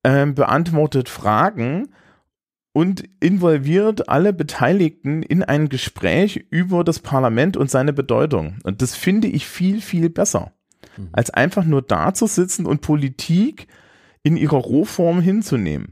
[0.04, 1.90] ähm, beantwortet Fragen
[2.80, 8.60] und involviert alle Beteiligten in ein Gespräch über das Parlament und seine Bedeutung.
[8.64, 10.54] Und das finde ich viel, viel besser,
[10.96, 11.10] mhm.
[11.12, 13.68] als einfach nur da zu sitzen und Politik
[14.24, 15.92] in ihrer Rohform hinzunehmen.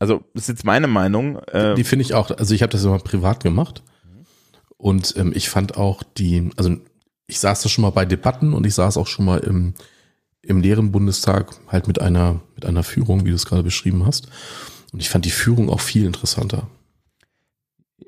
[0.00, 1.38] Also, das ist jetzt meine Meinung.
[1.52, 3.84] Äh, die finde ich auch, also ich habe das immer privat gemacht.
[4.78, 6.76] Und ähm, ich fand auch die, also
[7.28, 9.74] ich saß da schon mal bei Debatten und ich saß auch schon mal im,
[10.46, 14.28] im leeren Bundestag halt mit einer, mit einer Führung, wie du es gerade beschrieben hast.
[14.92, 16.68] Und ich fand die Führung auch viel interessanter.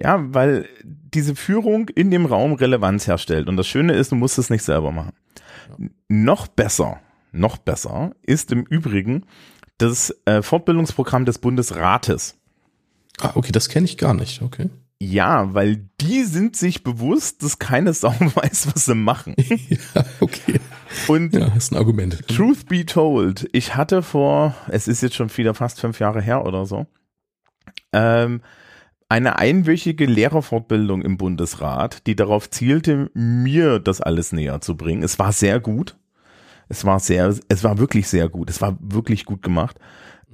[0.01, 3.49] Ja, weil diese Führung in dem Raum Relevanz herstellt.
[3.49, 5.13] Und das Schöne ist, du musst es nicht selber machen.
[5.71, 5.87] Ja.
[6.09, 7.01] Noch besser,
[7.33, 9.25] noch besser ist im Übrigen
[9.79, 12.37] das äh, Fortbildungsprogramm des Bundesrates.
[13.21, 14.71] Ah, okay, das kenne ich gar nicht, okay.
[15.01, 19.35] Ja, weil die sind sich bewusst, dass keine Sau weiß, was sie machen.
[19.49, 20.58] ja, okay.
[21.07, 22.27] Und ja, ist ein Argument.
[22.29, 26.45] Truth be told, ich hatte vor, es ist jetzt schon wieder fast fünf Jahre her
[26.45, 26.87] oder so,
[27.93, 28.43] ähm,
[29.09, 35.03] eine einwöchige Lehrerfortbildung im Bundesrat, die darauf zielte, mir das alles näher zu bringen.
[35.03, 35.97] Es war sehr gut.
[36.69, 38.51] Es war sehr, es war wirklich sehr gut.
[38.51, 39.79] Es war wirklich gut gemacht.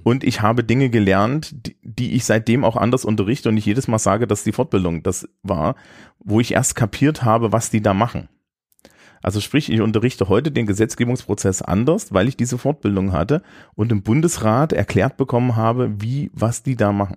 [0.02, 3.88] Und ich habe Dinge gelernt, die, die ich seitdem auch anders unterrichte und ich jedes
[3.88, 5.76] Mal sage, dass die Fortbildung das war,
[6.18, 8.28] wo ich erst kapiert habe, was die da machen.
[9.24, 13.42] Also sprich, ich unterrichte heute den Gesetzgebungsprozess anders, weil ich diese Fortbildung hatte
[13.74, 17.16] und im Bundesrat erklärt bekommen habe, wie, was die da machen.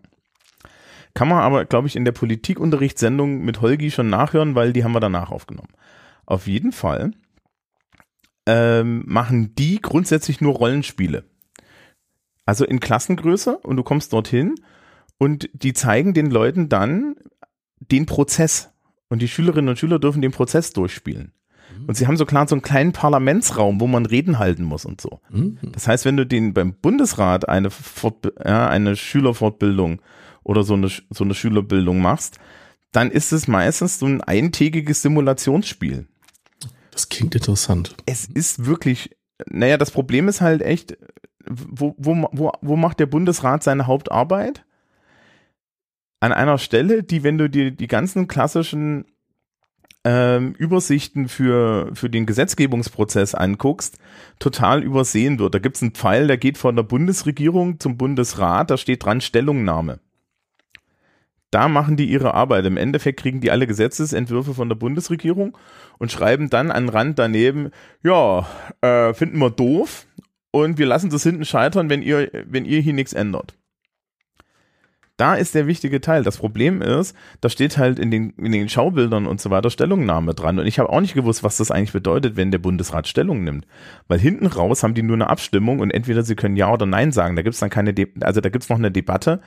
[1.13, 4.93] Kann man aber, glaube ich, in der Politikunterrichtssendung mit Holgi schon nachhören, weil die haben
[4.93, 5.74] wir danach aufgenommen.
[6.26, 7.12] Auf jeden Fall
[8.46, 11.26] ähm, machen die grundsätzlich nur Rollenspiele.
[12.46, 14.56] Also in Klassengröße und du kommst dorthin
[15.17, 17.17] und die zeigen den Leuten dann
[17.80, 18.70] den Prozess.
[19.10, 21.34] Und die Schülerinnen und Schüler dürfen den Prozess durchspielen.
[21.88, 25.00] Und sie haben so klar so einen kleinen Parlamentsraum, wo man Reden halten muss und
[25.00, 25.21] so.
[25.30, 25.58] Mhm.
[25.71, 30.02] Das heißt, wenn du den beim Bundesrat eine, Fort, ja, eine Schülerfortbildung
[30.43, 32.39] oder so eine, so eine Schülerbildung machst,
[32.91, 36.08] dann ist es meistens so ein eintägiges Simulationsspiel.
[36.91, 37.95] Das klingt interessant.
[38.06, 39.15] Es ist wirklich,
[39.50, 40.97] naja, das Problem ist halt echt,
[41.50, 44.65] wo, wo, wo, wo macht der Bundesrat seine Hauptarbeit?
[46.19, 49.06] An einer Stelle, die, wenn du dir die ganzen klassischen
[50.04, 53.98] ähm, Übersichten für, für den Gesetzgebungsprozess anguckst,
[54.40, 55.54] total übersehen wird.
[55.54, 59.22] Da gibt es einen Pfeil, der geht von der Bundesregierung zum Bundesrat, da steht dran
[59.22, 60.00] Stellungnahme.
[61.52, 62.66] Da machen die ihre Arbeit.
[62.66, 65.58] Im Endeffekt kriegen die alle Gesetzesentwürfe von der Bundesregierung
[65.98, 67.72] und schreiben dann an Rand daneben,
[68.04, 68.46] ja,
[68.82, 70.08] äh, finden wir doof
[70.52, 73.56] und wir lassen das hinten scheitern, wenn ihr, wenn ihr hier nichts ändert.
[75.17, 76.23] Da ist der wichtige Teil.
[76.23, 80.36] Das Problem ist, da steht halt in den, in den Schaubildern und so weiter Stellungnahme
[80.36, 80.60] dran.
[80.60, 83.65] Und ich habe auch nicht gewusst, was das eigentlich bedeutet, wenn der Bundesrat Stellung nimmt.
[84.08, 87.12] Weil hinten raus haben die nur eine Abstimmung und entweder sie können Ja oder Nein
[87.12, 87.36] sagen.
[87.36, 89.41] Da gibt's dann keine, De also da gibt's noch eine Debatte,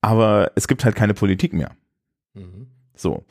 [0.00, 1.72] aber es gibt halt keine Politik mehr.
[2.34, 2.68] Mhm.
[2.94, 3.24] So.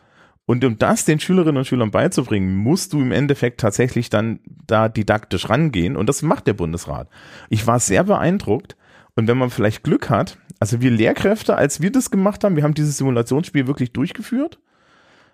[0.45, 4.89] Und um das den Schülerinnen und Schülern beizubringen, musst du im Endeffekt tatsächlich dann da
[4.89, 5.95] didaktisch rangehen.
[5.95, 7.07] Und das macht der Bundesrat.
[7.49, 8.75] Ich war sehr beeindruckt.
[9.15, 12.63] Und wenn man vielleicht Glück hat, also wir Lehrkräfte, als wir das gemacht haben, wir
[12.63, 14.59] haben dieses Simulationsspiel wirklich durchgeführt.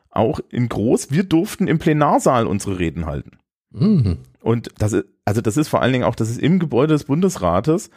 [0.09, 1.11] Auch in groß.
[1.11, 3.37] Wir durften im Plenarsaal unsere Reden halten.
[3.71, 4.19] Mhm.
[4.39, 7.03] Und das ist, also das ist vor allen Dingen auch, das ist im Gebäude des
[7.05, 7.89] Bundesrates.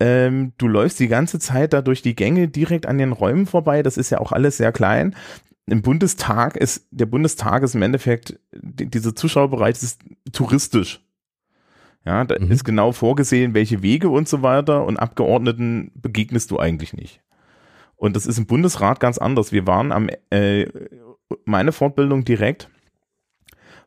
[0.00, 3.82] Ähm, du läufst die ganze Zeit da durch die Gänge direkt an den Räumen vorbei.
[3.82, 5.14] Das ist ja auch alles sehr klein
[5.66, 10.00] im Bundestag ist, der Bundestag ist im Endeffekt, die, dieser Zuschauerbereich ist
[10.32, 11.00] touristisch.
[12.04, 12.50] Ja, da mhm.
[12.50, 17.20] ist genau vorgesehen, welche Wege und so weiter und Abgeordneten begegnest du eigentlich nicht.
[17.96, 19.52] Und das ist im Bundesrat ganz anders.
[19.52, 20.66] Wir waren am, äh,
[21.44, 22.68] meine Fortbildung direkt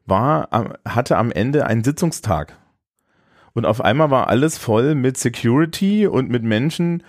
[0.05, 0.49] war,
[0.87, 2.57] hatte am Ende einen Sitzungstag.
[3.53, 7.03] Und auf einmal war alles voll mit Security und mit Menschen,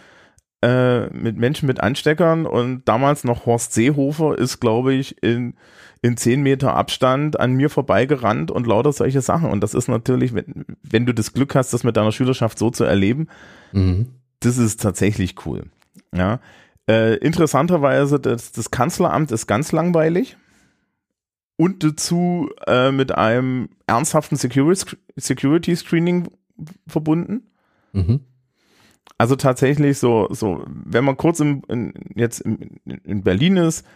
[0.67, 5.55] äh, mit Menschen mit Ansteckern und damals noch Horst Seehofer ist, glaube ich, in,
[6.03, 9.49] in zehn Meter Abstand an mir vorbeigerannt und lauter solche Sachen.
[9.49, 12.71] Und das ist natürlich, wenn, wenn du das Glück hast, das mit deiner Schülerschaft so
[12.71, 13.29] zu erleben,
[13.71, 14.09] mhm.
[14.41, 15.67] das ist tatsächlich cool.
[16.13, 16.41] Ja.
[16.89, 20.37] Äh, interessanterweise, das, das Kanzleramt ist ganz langweilig
[21.57, 26.27] und dazu äh, mit einem ernsthaften Security, Security Screening
[26.89, 27.43] verbunden.
[27.93, 28.21] Mhm.
[29.19, 33.87] Also tatsächlich so, so, wenn man kurz im, in, jetzt in, in Berlin ist,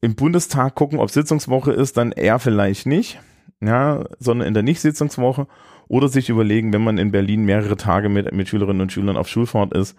[0.00, 3.18] im Bundestag gucken, ob Sitzungswoche ist, dann eher vielleicht nicht,
[3.60, 5.48] ja, sondern in der Nicht-Sitzungswoche
[5.88, 9.28] oder sich überlegen, wenn man in Berlin mehrere Tage mit, mit Schülerinnen und Schülern auf
[9.28, 9.96] Schulfahrt ist,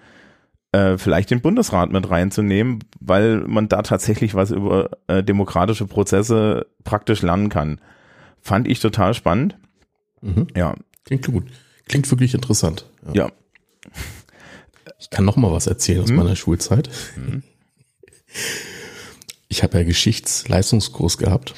[0.71, 6.67] äh, vielleicht den Bundesrat mit reinzunehmen, weil man da tatsächlich was über äh, demokratische Prozesse
[6.83, 7.81] praktisch lernen kann.
[8.39, 9.57] Fand ich total spannend.
[10.21, 10.47] Mhm.
[10.55, 10.75] Ja.
[11.05, 11.45] Klingt gut.
[11.87, 12.85] Klingt wirklich interessant.
[13.13, 13.25] Ja.
[13.25, 13.31] ja.
[14.99, 16.17] Ich kann noch mal was erzählen aus hm?
[16.17, 16.89] meiner Schulzeit.
[17.15, 17.43] Hm.
[19.47, 21.55] Ich habe ja Geschichtsleistungskurs gehabt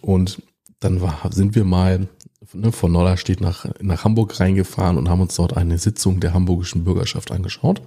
[0.00, 0.42] und
[0.80, 2.08] dann war, sind wir mal
[2.54, 6.84] ne, von Norderstedt nach, nach Hamburg reingefahren und haben uns dort eine Sitzung der hamburgischen
[6.84, 7.82] Bürgerschaft angeschaut.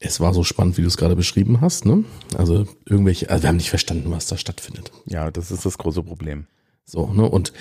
[0.00, 1.84] Es war so spannend, wie du es gerade beschrieben hast.
[1.84, 2.04] Ne?
[2.36, 4.92] Also irgendwelche, also wir haben nicht verstanden, was da stattfindet.
[5.06, 6.46] Ja, das ist das große Problem.
[6.84, 7.28] So, ne?
[7.28, 7.52] Und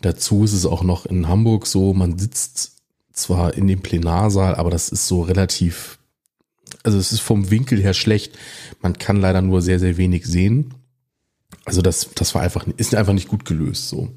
[0.00, 2.73] dazu ist es auch noch in Hamburg so, man sitzt
[3.14, 5.98] zwar in dem Plenarsaal, aber das ist so relativ,
[6.82, 8.36] also es ist vom Winkel her schlecht.
[8.82, 10.74] Man kann leider nur sehr, sehr wenig sehen.
[11.64, 14.10] Also das, das war einfach, ist einfach nicht gut gelöst, so.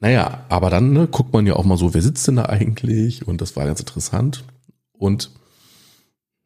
[0.00, 3.26] Naja, aber dann ne, guckt man ja auch mal so, wer sitzt denn da eigentlich?
[3.26, 4.44] Und das war ganz interessant.
[4.92, 5.30] Und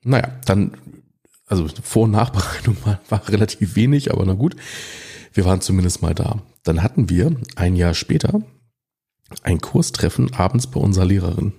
[0.05, 0.77] naja, dann,
[1.47, 4.55] also Vor- und Nachbereitung war, war relativ wenig, aber na gut,
[5.33, 6.41] wir waren zumindest mal da.
[6.63, 8.43] Dann hatten wir ein Jahr später
[9.43, 11.53] ein Kurstreffen abends bei unserer Lehrerin.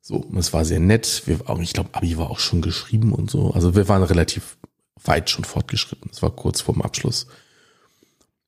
[0.00, 1.22] So, es war sehr nett.
[1.26, 3.52] Wir, ich glaube, Abi war auch schon geschrieben und so.
[3.52, 4.56] Also wir waren relativ
[5.04, 6.10] weit schon fortgeschritten.
[6.12, 7.26] Es war kurz vorm Abschluss.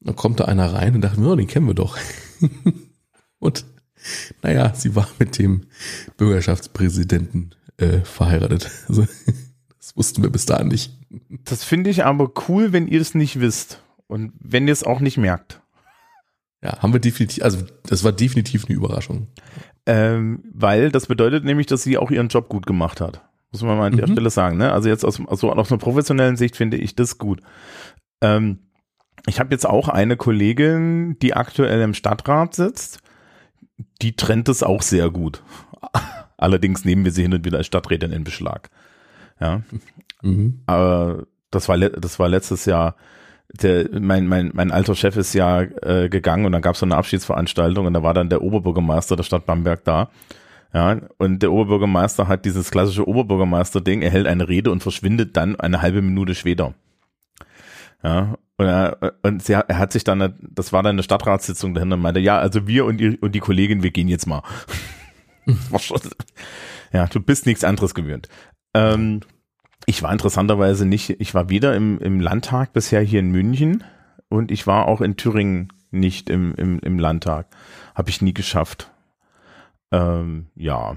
[0.00, 1.98] Dann kommt da einer rein und dachte oh, den kennen wir doch.
[3.38, 3.64] und
[4.42, 5.66] naja, sie war mit dem
[6.16, 8.70] Bürgerschaftspräsidenten äh, verheiratet.
[8.88, 9.06] Also,
[9.78, 10.92] das wussten wir bis dahin nicht.
[11.44, 15.00] Das finde ich aber cool, wenn ihr es nicht wisst und wenn ihr es auch
[15.00, 15.60] nicht merkt.
[16.62, 19.28] Ja, haben wir definitiv, also das war definitiv eine Überraschung.
[19.86, 23.22] Ähm, weil das bedeutet nämlich, dass sie auch ihren Job gut gemacht hat.
[23.52, 24.12] Muss man mal an der mhm.
[24.12, 24.58] Stelle sagen.
[24.58, 24.72] Ne?
[24.72, 27.40] Also jetzt aus, also aus einer professionellen Sicht finde ich das gut.
[28.20, 28.58] Ähm,
[29.26, 33.00] ich habe jetzt auch eine Kollegin, die aktuell im Stadtrat sitzt.
[34.02, 35.42] Die trennt es auch sehr gut.
[36.36, 38.70] Allerdings nehmen wir sie hin und wieder als Stadträtin in Beschlag.
[39.40, 39.62] Ja.
[40.22, 40.60] Mhm.
[40.66, 42.96] Aber das war, das war letztes Jahr
[43.50, 46.86] der, mein, mein, mein alter Chef ist ja äh, gegangen und dann gab es so
[46.86, 50.10] eine Abschiedsveranstaltung und da war dann der Oberbürgermeister der Stadt Bamberg da.
[50.74, 55.58] Ja, und der Oberbürgermeister hat dieses klassische Oberbürgermeister-Ding, er hält eine Rede und verschwindet dann
[55.58, 56.74] eine halbe Minute später.
[58.02, 61.96] Ja, und er, und sie, er hat sich dann, das war dann eine Stadtratssitzung dahinter
[61.96, 64.42] und meinte, ja, also wir und die, und die Kollegin, wir gehen jetzt mal.
[66.92, 68.28] ja, du bist nichts anderes gewöhnt.
[68.74, 69.20] Ähm,
[69.86, 73.84] ich war interessanterweise nicht, ich war weder im, im Landtag bisher hier in München
[74.28, 77.46] und ich war auch in Thüringen nicht im, im, im Landtag.
[77.94, 78.90] Habe ich nie geschafft.
[79.90, 80.96] Ähm, ja.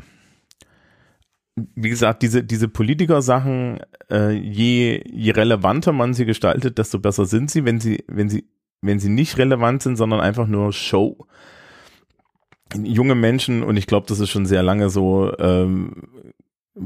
[1.55, 3.79] Wie gesagt, diese, diese Politiker-Sachen,
[4.09, 7.65] äh, je, je relevanter man sie gestaltet, desto besser sind sie.
[7.65, 8.45] Wenn sie, wenn sie,
[8.81, 11.27] wenn sie nicht relevant sind, sondern einfach nur Show,
[12.75, 16.03] junge Menschen, und ich glaube, das ist schon sehr lange so, ähm,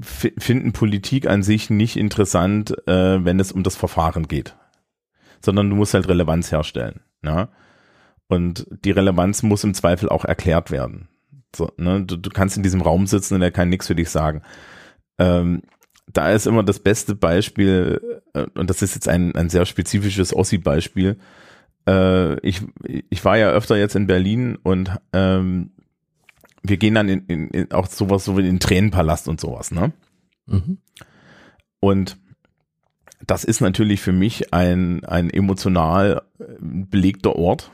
[0.02, 4.56] finden Politik an sich nicht interessant, äh, wenn es um das Verfahren geht,
[5.42, 7.02] sondern du musst halt Relevanz herstellen.
[7.24, 7.50] Ja?
[8.28, 11.08] Und die Relevanz muss im Zweifel auch erklärt werden.
[11.56, 12.04] So, ne?
[12.04, 14.42] du, du kannst in diesem Raum sitzen und er kann nichts für dich sagen.
[15.20, 15.62] Ähm,
[16.12, 20.36] da ist immer das beste Beispiel, äh, und das ist jetzt ein, ein sehr spezifisches
[20.36, 21.18] Ossi-Beispiel.
[21.88, 22.62] Äh, ich,
[23.10, 25.72] ich war ja öfter jetzt in Berlin und ähm,
[26.70, 29.72] wir gehen dann in, in, in auch sowas so wie in den Tränenpalast und sowas,
[29.72, 29.92] ne?
[30.46, 30.78] Mhm.
[31.80, 32.18] Und
[33.26, 37.72] das ist natürlich für mich ein, ein emotional äh, belegter Ort.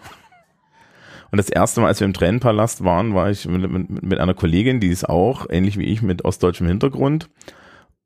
[1.31, 4.33] Und das erste Mal, als wir im Tränenpalast waren, war ich mit, mit, mit einer
[4.33, 7.29] Kollegin, die ist auch, ähnlich wie ich, mit ostdeutschem Hintergrund.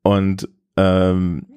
[0.04, 1.48] Und ähm,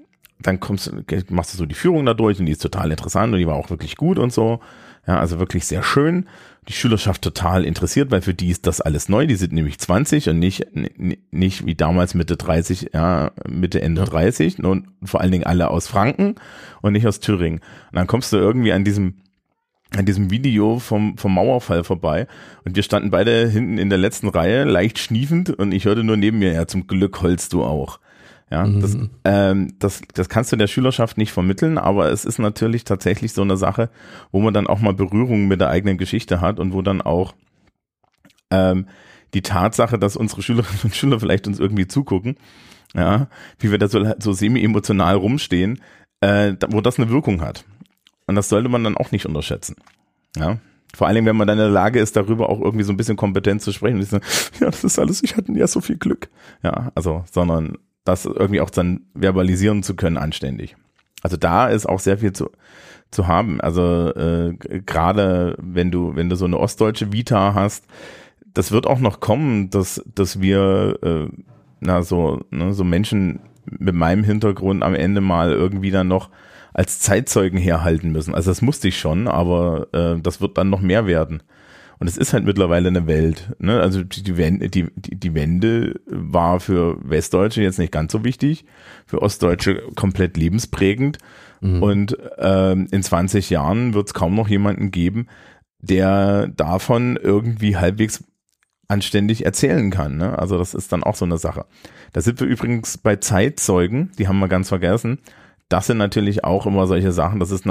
[0.40, 0.92] dann kommst,
[1.30, 3.56] machst du so die Führung da durch und die ist total interessant und die war
[3.56, 4.60] auch wirklich gut und so.
[5.08, 6.26] Ja, also wirklich sehr schön.
[6.68, 9.26] Die Schülerschaft total interessiert, weil für die ist das alles neu.
[9.26, 10.66] Die sind nämlich 20 und nicht,
[11.30, 14.06] nicht wie damals Mitte 30, ja, Mitte, Ende ja.
[14.06, 16.34] 30 und vor allen Dingen alle aus Franken
[16.82, 17.60] und nicht aus Thüringen.
[17.90, 19.14] Und dann kommst du irgendwie an diesem,
[19.96, 22.26] an diesem Video vom, vom Mauerfall vorbei
[22.66, 26.18] und wir standen beide hinten in der letzten Reihe, leicht schniefend und ich hörte nur
[26.18, 27.98] neben mir, ja, zum Glück holst du auch.
[28.50, 28.80] Ja, mhm.
[28.80, 33.32] das, ähm, das, das kannst du der Schülerschaft nicht vermitteln, aber es ist natürlich tatsächlich
[33.32, 33.90] so eine Sache,
[34.32, 37.34] wo man dann auch mal Berührung mit der eigenen Geschichte hat und wo dann auch
[38.50, 38.86] ähm,
[39.34, 42.36] die Tatsache, dass unsere Schülerinnen und Schüler vielleicht uns irgendwie zugucken,
[42.94, 43.28] ja,
[43.58, 45.82] wie wir da so, so semi-emotional rumstehen,
[46.20, 47.64] äh, wo das eine Wirkung hat.
[48.26, 49.76] Und das sollte man dann auch nicht unterschätzen.
[50.36, 50.58] Ja.
[50.94, 53.16] Vor allem, wenn man dann in der Lage ist, darüber auch irgendwie so ein bisschen
[53.16, 53.96] kompetent zu sprechen.
[53.96, 54.16] Und ich so,
[54.60, 56.30] ja, das ist alles, ich hatte ja so viel Glück.
[56.62, 57.76] Ja, also, sondern
[58.08, 60.76] das irgendwie auch dann verbalisieren zu können anständig.
[61.22, 62.50] Also da ist auch sehr viel zu,
[63.10, 63.60] zu haben.
[63.60, 67.84] Also äh, gerade wenn du, wenn du so eine ostdeutsche Vita hast,
[68.54, 71.28] das wird auch noch kommen, dass, dass wir äh,
[71.80, 76.30] na so, ne, so Menschen mit meinem Hintergrund am Ende mal irgendwie dann noch
[76.72, 78.34] als Zeitzeugen herhalten müssen.
[78.34, 81.42] Also das musste ich schon, aber äh, das wird dann noch mehr werden.
[82.00, 83.56] Und es ist halt mittlerweile eine Welt.
[83.58, 83.80] Ne?
[83.80, 88.64] Also die Wende, die, die Wende war für Westdeutsche jetzt nicht ganz so wichtig,
[89.06, 91.18] für Ostdeutsche komplett lebensprägend.
[91.60, 91.82] Mhm.
[91.82, 95.26] Und ähm, in 20 Jahren wird es kaum noch jemanden geben,
[95.80, 98.24] der davon irgendwie halbwegs
[98.86, 100.16] anständig erzählen kann.
[100.16, 100.38] Ne?
[100.38, 101.66] Also das ist dann auch so eine Sache.
[102.12, 105.18] Da sind wir übrigens bei Zeitzeugen, die haben wir ganz vergessen.
[105.68, 107.40] Das sind natürlich auch immer solche Sachen.
[107.40, 107.66] Das ist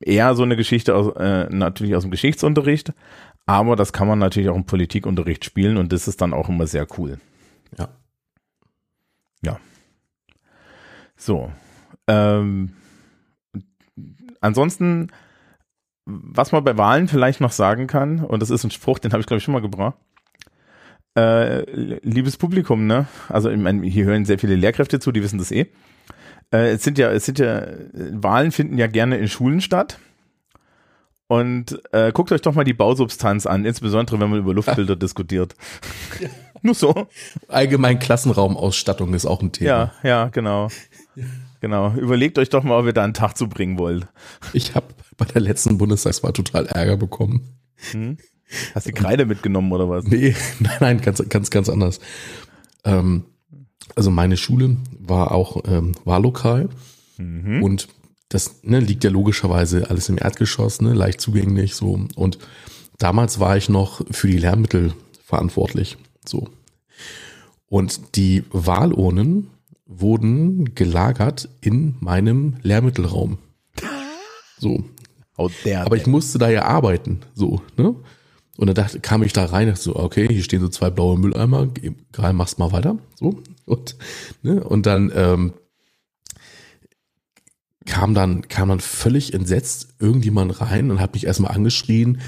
[0.00, 2.92] eher so eine Geschichte aus, äh, natürlich aus dem Geschichtsunterricht,
[3.46, 6.66] aber das kann man natürlich auch im Politikunterricht spielen und das ist dann auch immer
[6.66, 7.18] sehr cool.
[7.78, 7.88] Ja.
[9.42, 9.60] Ja.
[11.16, 11.50] So.
[12.08, 12.72] Ähm,
[14.40, 15.08] ansonsten,
[16.04, 19.20] was man bei Wahlen vielleicht noch sagen kann, und das ist ein Spruch, den habe
[19.20, 19.96] ich glaube ich schon mal gebracht.
[21.16, 21.62] Äh,
[22.02, 23.06] liebes Publikum, ne?
[23.28, 25.66] Also ich meine, hier hören sehr viele Lehrkräfte zu, die wissen das eh.
[26.52, 29.98] Äh, es sind ja, es sind ja, Wahlen finden ja gerne in Schulen statt.
[31.28, 35.56] Und äh, guckt euch doch mal die Bausubstanz an, insbesondere wenn man über Luftbilder diskutiert.
[36.20, 36.28] Ja.
[36.62, 37.08] Nur so.
[37.48, 39.68] Allgemein Klassenraumausstattung ist auch ein Thema.
[39.68, 40.68] Ja, ja, genau.
[41.60, 41.92] Genau.
[41.94, 44.06] Überlegt euch doch mal, ob ihr da einen Tag zu bringen wollt.
[44.52, 47.58] Ich habe bei der letzten Bundestagswahl total Ärger bekommen.
[47.92, 48.18] Hm?
[48.74, 50.04] Hast du Kreide mitgenommen oder was?
[50.04, 52.00] Nee, nein, nein, ganz, ganz, ganz anders.
[52.84, 53.24] Ähm,
[53.94, 56.68] also meine Schule war auch ähm, Wahllokal
[57.18, 57.62] mhm.
[57.62, 57.88] und
[58.28, 62.00] das ne, liegt ja logischerweise alles im Erdgeschoss, ne, leicht zugänglich so.
[62.16, 62.38] Und
[62.98, 65.96] damals war ich noch für die Lehrmittel verantwortlich.
[66.24, 66.48] So.
[67.68, 69.50] Und die Wahlurnen
[69.86, 73.38] wurden gelagert in meinem Lehrmittelraum.
[74.58, 74.84] So.
[75.84, 77.94] Aber ich musste da ja arbeiten, so, ne?
[78.56, 81.18] Und dann dachte, kam ich da rein, dachte so, okay, hier stehen so zwei blaue
[81.18, 83.42] Mülleimer, egal, mach's mal weiter, so.
[83.66, 83.96] Und,
[84.42, 84.64] ne?
[84.64, 85.52] und dann ähm,
[87.86, 92.20] kam dann, kam dann völlig entsetzt irgendjemand rein und hat mich erstmal angeschrien,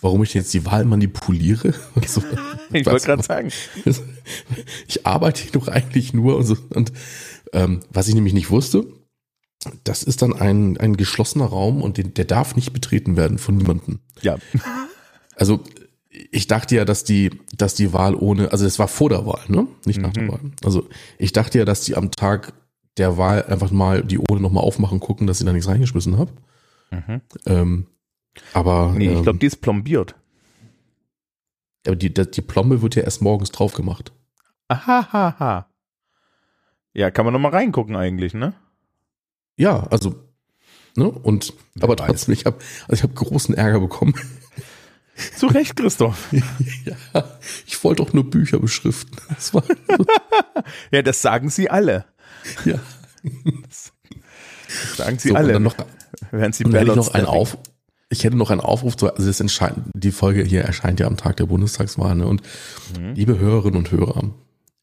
[0.00, 1.74] warum ich jetzt die Wahl manipuliere.
[2.06, 2.22] So,
[2.72, 3.50] ich wollte gerade sagen.
[4.86, 6.92] Ich arbeite hier doch eigentlich nur und, so, und
[7.52, 8.86] ähm, was ich nämlich nicht wusste,
[9.84, 13.56] das ist dann ein, ein geschlossener Raum und den, der darf nicht betreten werden von
[13.56, 14.00] niemandem.
[14.20, 14.36] Ja.
[15.36, 15.64] Also
[16.30, 19.42] ich dachte ja, dass die, dass die Wahl ohne, also es war vor der Wahl,
[19.48, 19.66] ne?
[19.84, 20.14] Nicht nach mhm.
[20.14, 20.40] der Wahl.
[20.62, 20.88] Also
[21.18, 22.52] ich dachte ja, dass die am Tag
[22.96, 26.32] der Wahl einfach mal die Urne nochmal aufmachen, gucken, dass ich da nichts reingeschmissen habe.
[26.90, 27.20] Mhm.
[27.46, 27.86] Ähm,
[28.52, 28.92] aber.
[28.96, 30.14] Nee, ich glaube, ähm, die ist plombiert.
[31.86, 34.12] Aber die, die Plombe wird ja erst morgens drauf gemacht.
[34.68, 35.66] Ahahaha.
[36.94, 38.54] Ja, kann man nochmal reingucken eigentlich, ne?
[39.56, 40.14] Ja, also,
[40.96, 41.10] ne?
[41.10, 42.06] Und, Wer aber weiß.
[42.06, 44.14] trotzdem, ich habe also ich hab großen Ärger bekommen.
[45.36, 46.32] Zu Recht, Christoph.
[46.84, 47.24] ja,
[47.66, 49.16] ich wollte doch nur Bücher beschriften.
[49.28, 49.62] Das war
[50.90, 52.04] ja, das sagen sie alle.
[52.64, 52.78] Ja.
[54.96, 55.58] Sagen sie so, alle.
[55.60, 55.74] Noch,
[56.30, 57.56] Während sie hätte ich noch einen Auf,
[58.10, 59.42] ich hätte noch einen Aufruf zu, also das
[59.94, 62.26] die Folge hier erscheint ja am Tag der Bundestagswahl, ne?
[62.26, 62.42] Und
[62.98, 63.14] mhm.
[63.14, 64.30] liebe Hörerinnen und Hörer,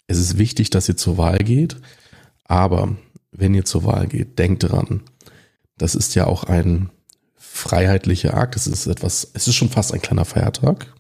[0.08, 1.78] es ist wichtig, dass ihr zur Wahl geht,
[2.46, 2.96] aber
[3.32, 5.04] wenn ihr zur Wahl geht, denkt dran,
[5.78, 6.90] das ist ja auch ein
[7.38, 8.56] freiheitlicher Akt.
[8.56, 10.94] Es ist etwas, es ist schon fast ein kleiner Feiertag.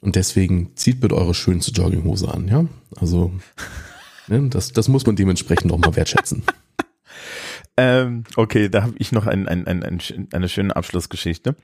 [0.00, 2.66] Und deswegen zieht bitte eure schönste Jogginghose an, ja?
[2.96, 3.32] Also,
[4.28, 6.42] ne, das, das muss man dementsprechend auch mal wertschätzen.
[7.76, 11.56] ähm, okay, da habe ich noch ein, ein, ein, ein, eine schöne Abschlussgeschichte.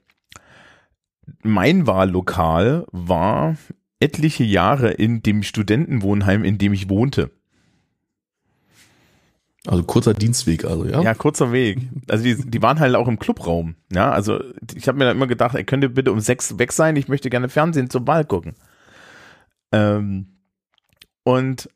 [1.43, 3.57] Mein Wahllokal war
[4.01, 7.31] etliche Jahre in dem Studentenwohnheim, in dem ich wohnte.
[9.67, 11.03] Also kurzer Dienstweg, also ja.
[11.03, 11.89] Ja, kurzer Weg.
[12.09, 13.75] Also die, die waren halt auch im Clubraum.
[13.93, 14.41] Ja, also
[14.75, 16.97] ich habe mir dann immer gedacht, er könnte bitte um sechs weg sein.
[16.97, 18.55] Ich möchte gerne Fernsehen zur Wahl gucken.
[19.73, 20.39] Ähm,
[21.23, 21.69] und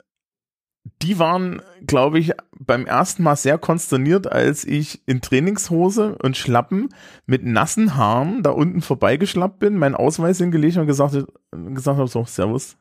[1.03, 6.91] die waren, glaube ich, beim ersten Mal sehr konsterniert, als ich in Trainingshose und Schlappen
[7.27, 11.13] mit nassen Haaren da unten vorbeigeschlappt bin, meinen Ausweis hingelegt und gesagt,
[11.51, 12.77] gesagt habe, so, Servus.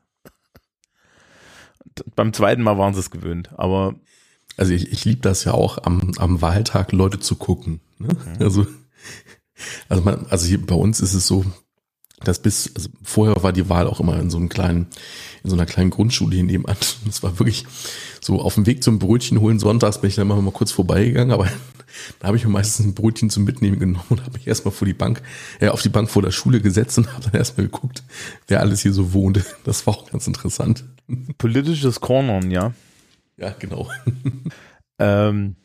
[2.14, 3.94] beim zweiten Mal waren sie es gewöhnt, aber
[4.56, 7.80] also ich, ich liebe das ja auch am, am Wahltag Leute zu gucken.
[7.98, 8.08] Ne?
[8.08, 8.42] Mhm.
[8.42, 8.66] Also,
[9.88, 11.44] also, man, also bei uns ist es so,
[12.24, 14.86] dass bis, also vorher war die Wahl auch immer in so einem kleinen,
[15.42, 16.76] in so einer kleinen Grundschule hier nebenan.
[17.06, 17.66] Das war wirklich
[18.20, 21.32] so auf dem Weg zum Brötchen holen sonntags bin ich dann mal, mal kurz vorbeigegangen,
[21.32, 21.48] aber
[22.20, 24.86] da habe ich mir meistens ein Brötchen zum Mitnehmen genommen und habe mich erstmal vor
[24.86, 25.22] die Bank,
[25.60, 28.02] äh, auf die Bank vor der Schule gesetzt und habe dann erstmal geguckt,
[28.46, 29.44] wer alles hier so wohnt.
[29.64, 30.84] Das war auch ganz interessant.
[31.38, 32.72] Politisches Cornern, ja.
[33.36, 33.88] Ja, genau.
[34.98, 35.56] ähm,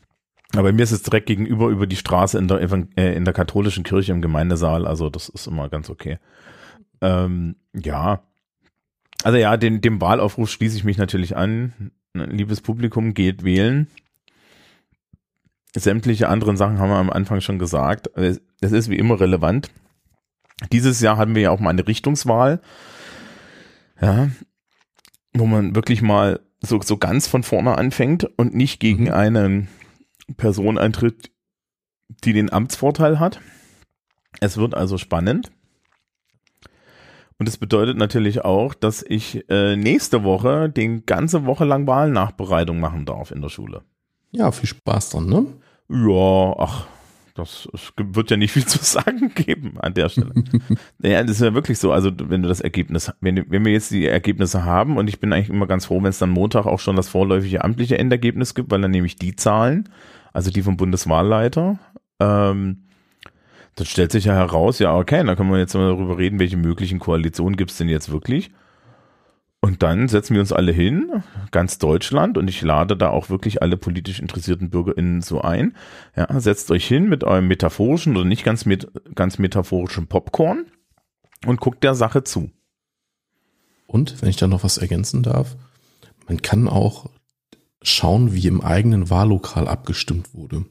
[0.56, 3.84] aber mir ist es direkt gegenüber über die Straße in der, äh, in der katholischen
[3.84, 6.20] Kirche im Gemeindesaal, also das ist immer ganz okay.
[7.02, 8.22] Ähm, ja.
[9.24, 11.92] Also ja, den, dem Wahlaufruf schließe ich mich natürlich an.
[12.14, 13.88] Liebes Publikum, geht wählen.
[15.76, 18.10] Sämtliche anderen Sachen haben wir am Anfang schon gesagt.
[18.16, 18.40] Es
[18.72, 19.70] ist wie immer relevant.
[20.72, 22.62] Dieses Jahr hatten wir ja auch mal eine Richtungswahl.
[24.02, 24.30] Ja,
[25.34, 29.14] wo man wirklich mal so, so ganz von vorne anfängt und nicht gegen mhm.
[30.36, 31.32] Person eintritt,
[32.24, 33.40] die den Amtsvorteil hat.
[34.40, 35.52] Es wird also spannend.
[37.40, 42.80] Und es bedeutet natürlich auch, dass ich äh, nächste Woche den ganze Woche lang Wahlnachbereitung
[42.80, 43.84] machen darf in der Schule.
[44.32, 45.46] Ja, viel Spaß dann, ne?
[45.90, 46.88] Ja, ach,
[47.38, 50.34] das wird ja nicht viel zu sagen geben an der Stelle.
[51.00, 51.92] ja, das ist ja wirklich so.
[51.92, 55.32] Also, wenn du das Ergebnis, wenn, wenn wir jetzt die Ergebnisse haben, und ich bin
[55.32, 58.72] eigentlich immer ganz froh, wenn es dann Montag auch schon das vorläufige amtliche Endergebnis gibt,
[58.72, 59.90] weil dann nehme ich die Zahlen,
[60.34, 61.80] also die vom Bundeswahlleiter.
[62.20, 62.84] Ähm,
[63.76, 66.58] dann stellt sich ja heraus, ja, okay, dann können wir jetzt mal darüber reden, welche
[66.58, 68.50] möglichen Koalitionen gibt es denn jetzt wirklich.
[69.60, 73.62] Und dann setzen wir uns alle hin, ganz Deutschland, und ich lade da auch wirklich
[73.62, 75.76] alle politisch interessierten BürgerInnen so ein.
[76.16, 80.68] Ja, setzt euch hin mit eurem metaphorischen oder nicht ganz, mit, ganz metaphorischen Popcorn
[81.46, 82.52] und guckt der Sache zu.
[83.88, 85.56] Und, wenn ich da noch was ergänzen darf,
[86.28, 87.10] man kann auch
[87.82, 90.66] schauen, wie im eigenen Wahllokal abgestimmt wurde.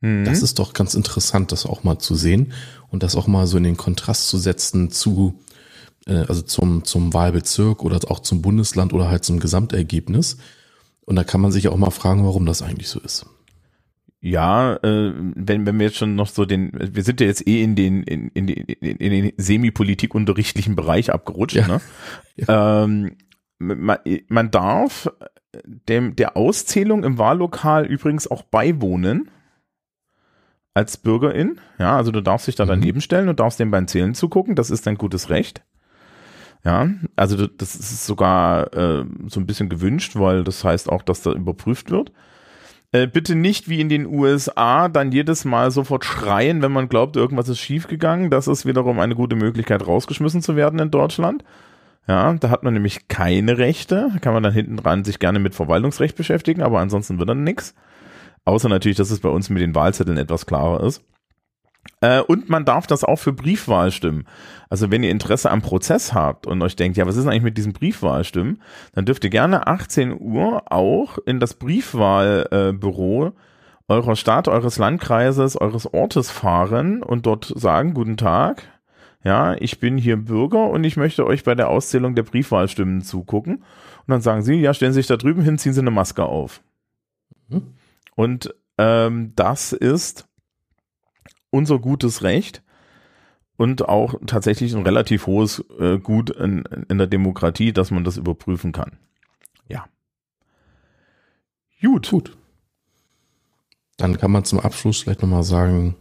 [0.00, 0.24] Mhm.
[0.24, 2.52] Das ist doch ganz interessant, das auch mal zu sehen
[2.88, 5.40] und das auch mal so in den Kontrast zu setzen zu
[6.06, 10.38] also zum, zum Wahlbezirk oder auch zum Bundesland oder halt zum Gesamtergebnis.
[11.02, 13.26] Und da kann man sich auch mal fragen, warum das eigentlich so ist.
[14.22, 17.62] Ja, äh, wenn, wenn wir jetzt schon noch so den, wir sind ja jetzt eh
[17.62, 21.66] in den, in, in, in, in den Semipolitik-unterrichtlichen Bereich abgerutscht, ja.
[21.66, 21.80] ne?
[22.36, 22.84] Ja.
[22.84, 23.16] Ähm,
[23.58, 23.98] man,
[24.28, 25.10] man darf
[25.64, 29.30] dem, der Auszählung im Wahllokal übrigens auch beiwohnen
[30.74, 31.60] als Bürgerin.
[31.78, 32.68] Ja, also du darfst dich da mhm.
[32.68, 34.54] daneben stellen und darfst dem beim Zählen zugucken.
[34.54, 35.62] Das ist dein gutes Recht.
[36.64, 41.22] Ja, also das ist sogar äh, so ein bisschen gewünscht, weil das heißt auch, dass
[41.22, 42.12] da überprüft wird.
[42.92, 47.16] Äh, bitte nicht wie in den USA dann jedes Mal sofort schreien, wenn man glaubt,
[47.16, 48.30] irgendwas ist schiefgegangen.
[48.30, 51.44] Das ist wiederum eine gute Möglichkeit, rausgeschmissen zu werden in Deutschland.
[52.08, 54.10] Ja, da hat man nämlich keine Rechte.
[54.20, 57.74] Kann man dann hinten dran sich gerne mit Verwaltungsrecht beschäftigen, aber ansonsten wird dann nichts.
[58.44, 61.04] Außer natürlich, dass es bei uns mit den Wahlzetteln etwas klarer ist.
[62.00, 64.26] Äh, und man darf das auch für Briefwahlstimmen.
[64.68, 67.58] Also wenn ihr Interesse am Prozess habt und euch denkt, ja, was ist eigentlich mit
[67.58, 68.62] diesen Briefwahlstimmen,
[68.94, 73.32] dann dürft ihr gerne 18 Uhr auch in das Briefwahlbüro äh,
[73.88, 78.62] eurer Stadt, eures Landkreises, eures Ortes fahren und dort sagen, guten Tag,
[79.24, 83.56] ja, ich bin hier Bürger und ich möchte euch bei der Auszählung der Briefwahlstimmen zugucken.
[83.56, 86.24] Und dann sagen sie, ja, stellen Sie sich da drüben hin, ziehen Sie eine Maske
[86.24, 86.62] auf.
[87.48, 87.74] Mhm.
[88.14, 90.26] Und ähm, das ist
[91.50, 92.62] unser gutes Recht.
[93.60, 98.16] und auch tatsächlich ein relativ hohes äh, Gut in, in der Demokratie, dass man das
[98.16, 98.92] überprüfen kann.
[99.68, 99.84] Ja.
[101.82, 102.08] Gut.
[102.08, 102.38] Gut.
[103.98, 105.94] Dann kann man zum Abschluss vielleicht nochmal sagen,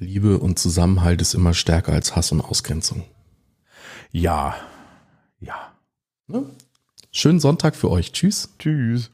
[0.00, 3.04] Liebe und Zusammenhalt ist immer stärker als Hass und Ausgrenzung.
[4.10, 4.56] Ja.
[5.38, 5.74] Ja.
[6.26, 6.50] Ne?
[7.12, 8.10] Schönen Sonntag für euch.
[8.10, 8.52] Tschüss.
[8.58, 9.12] Tschüss.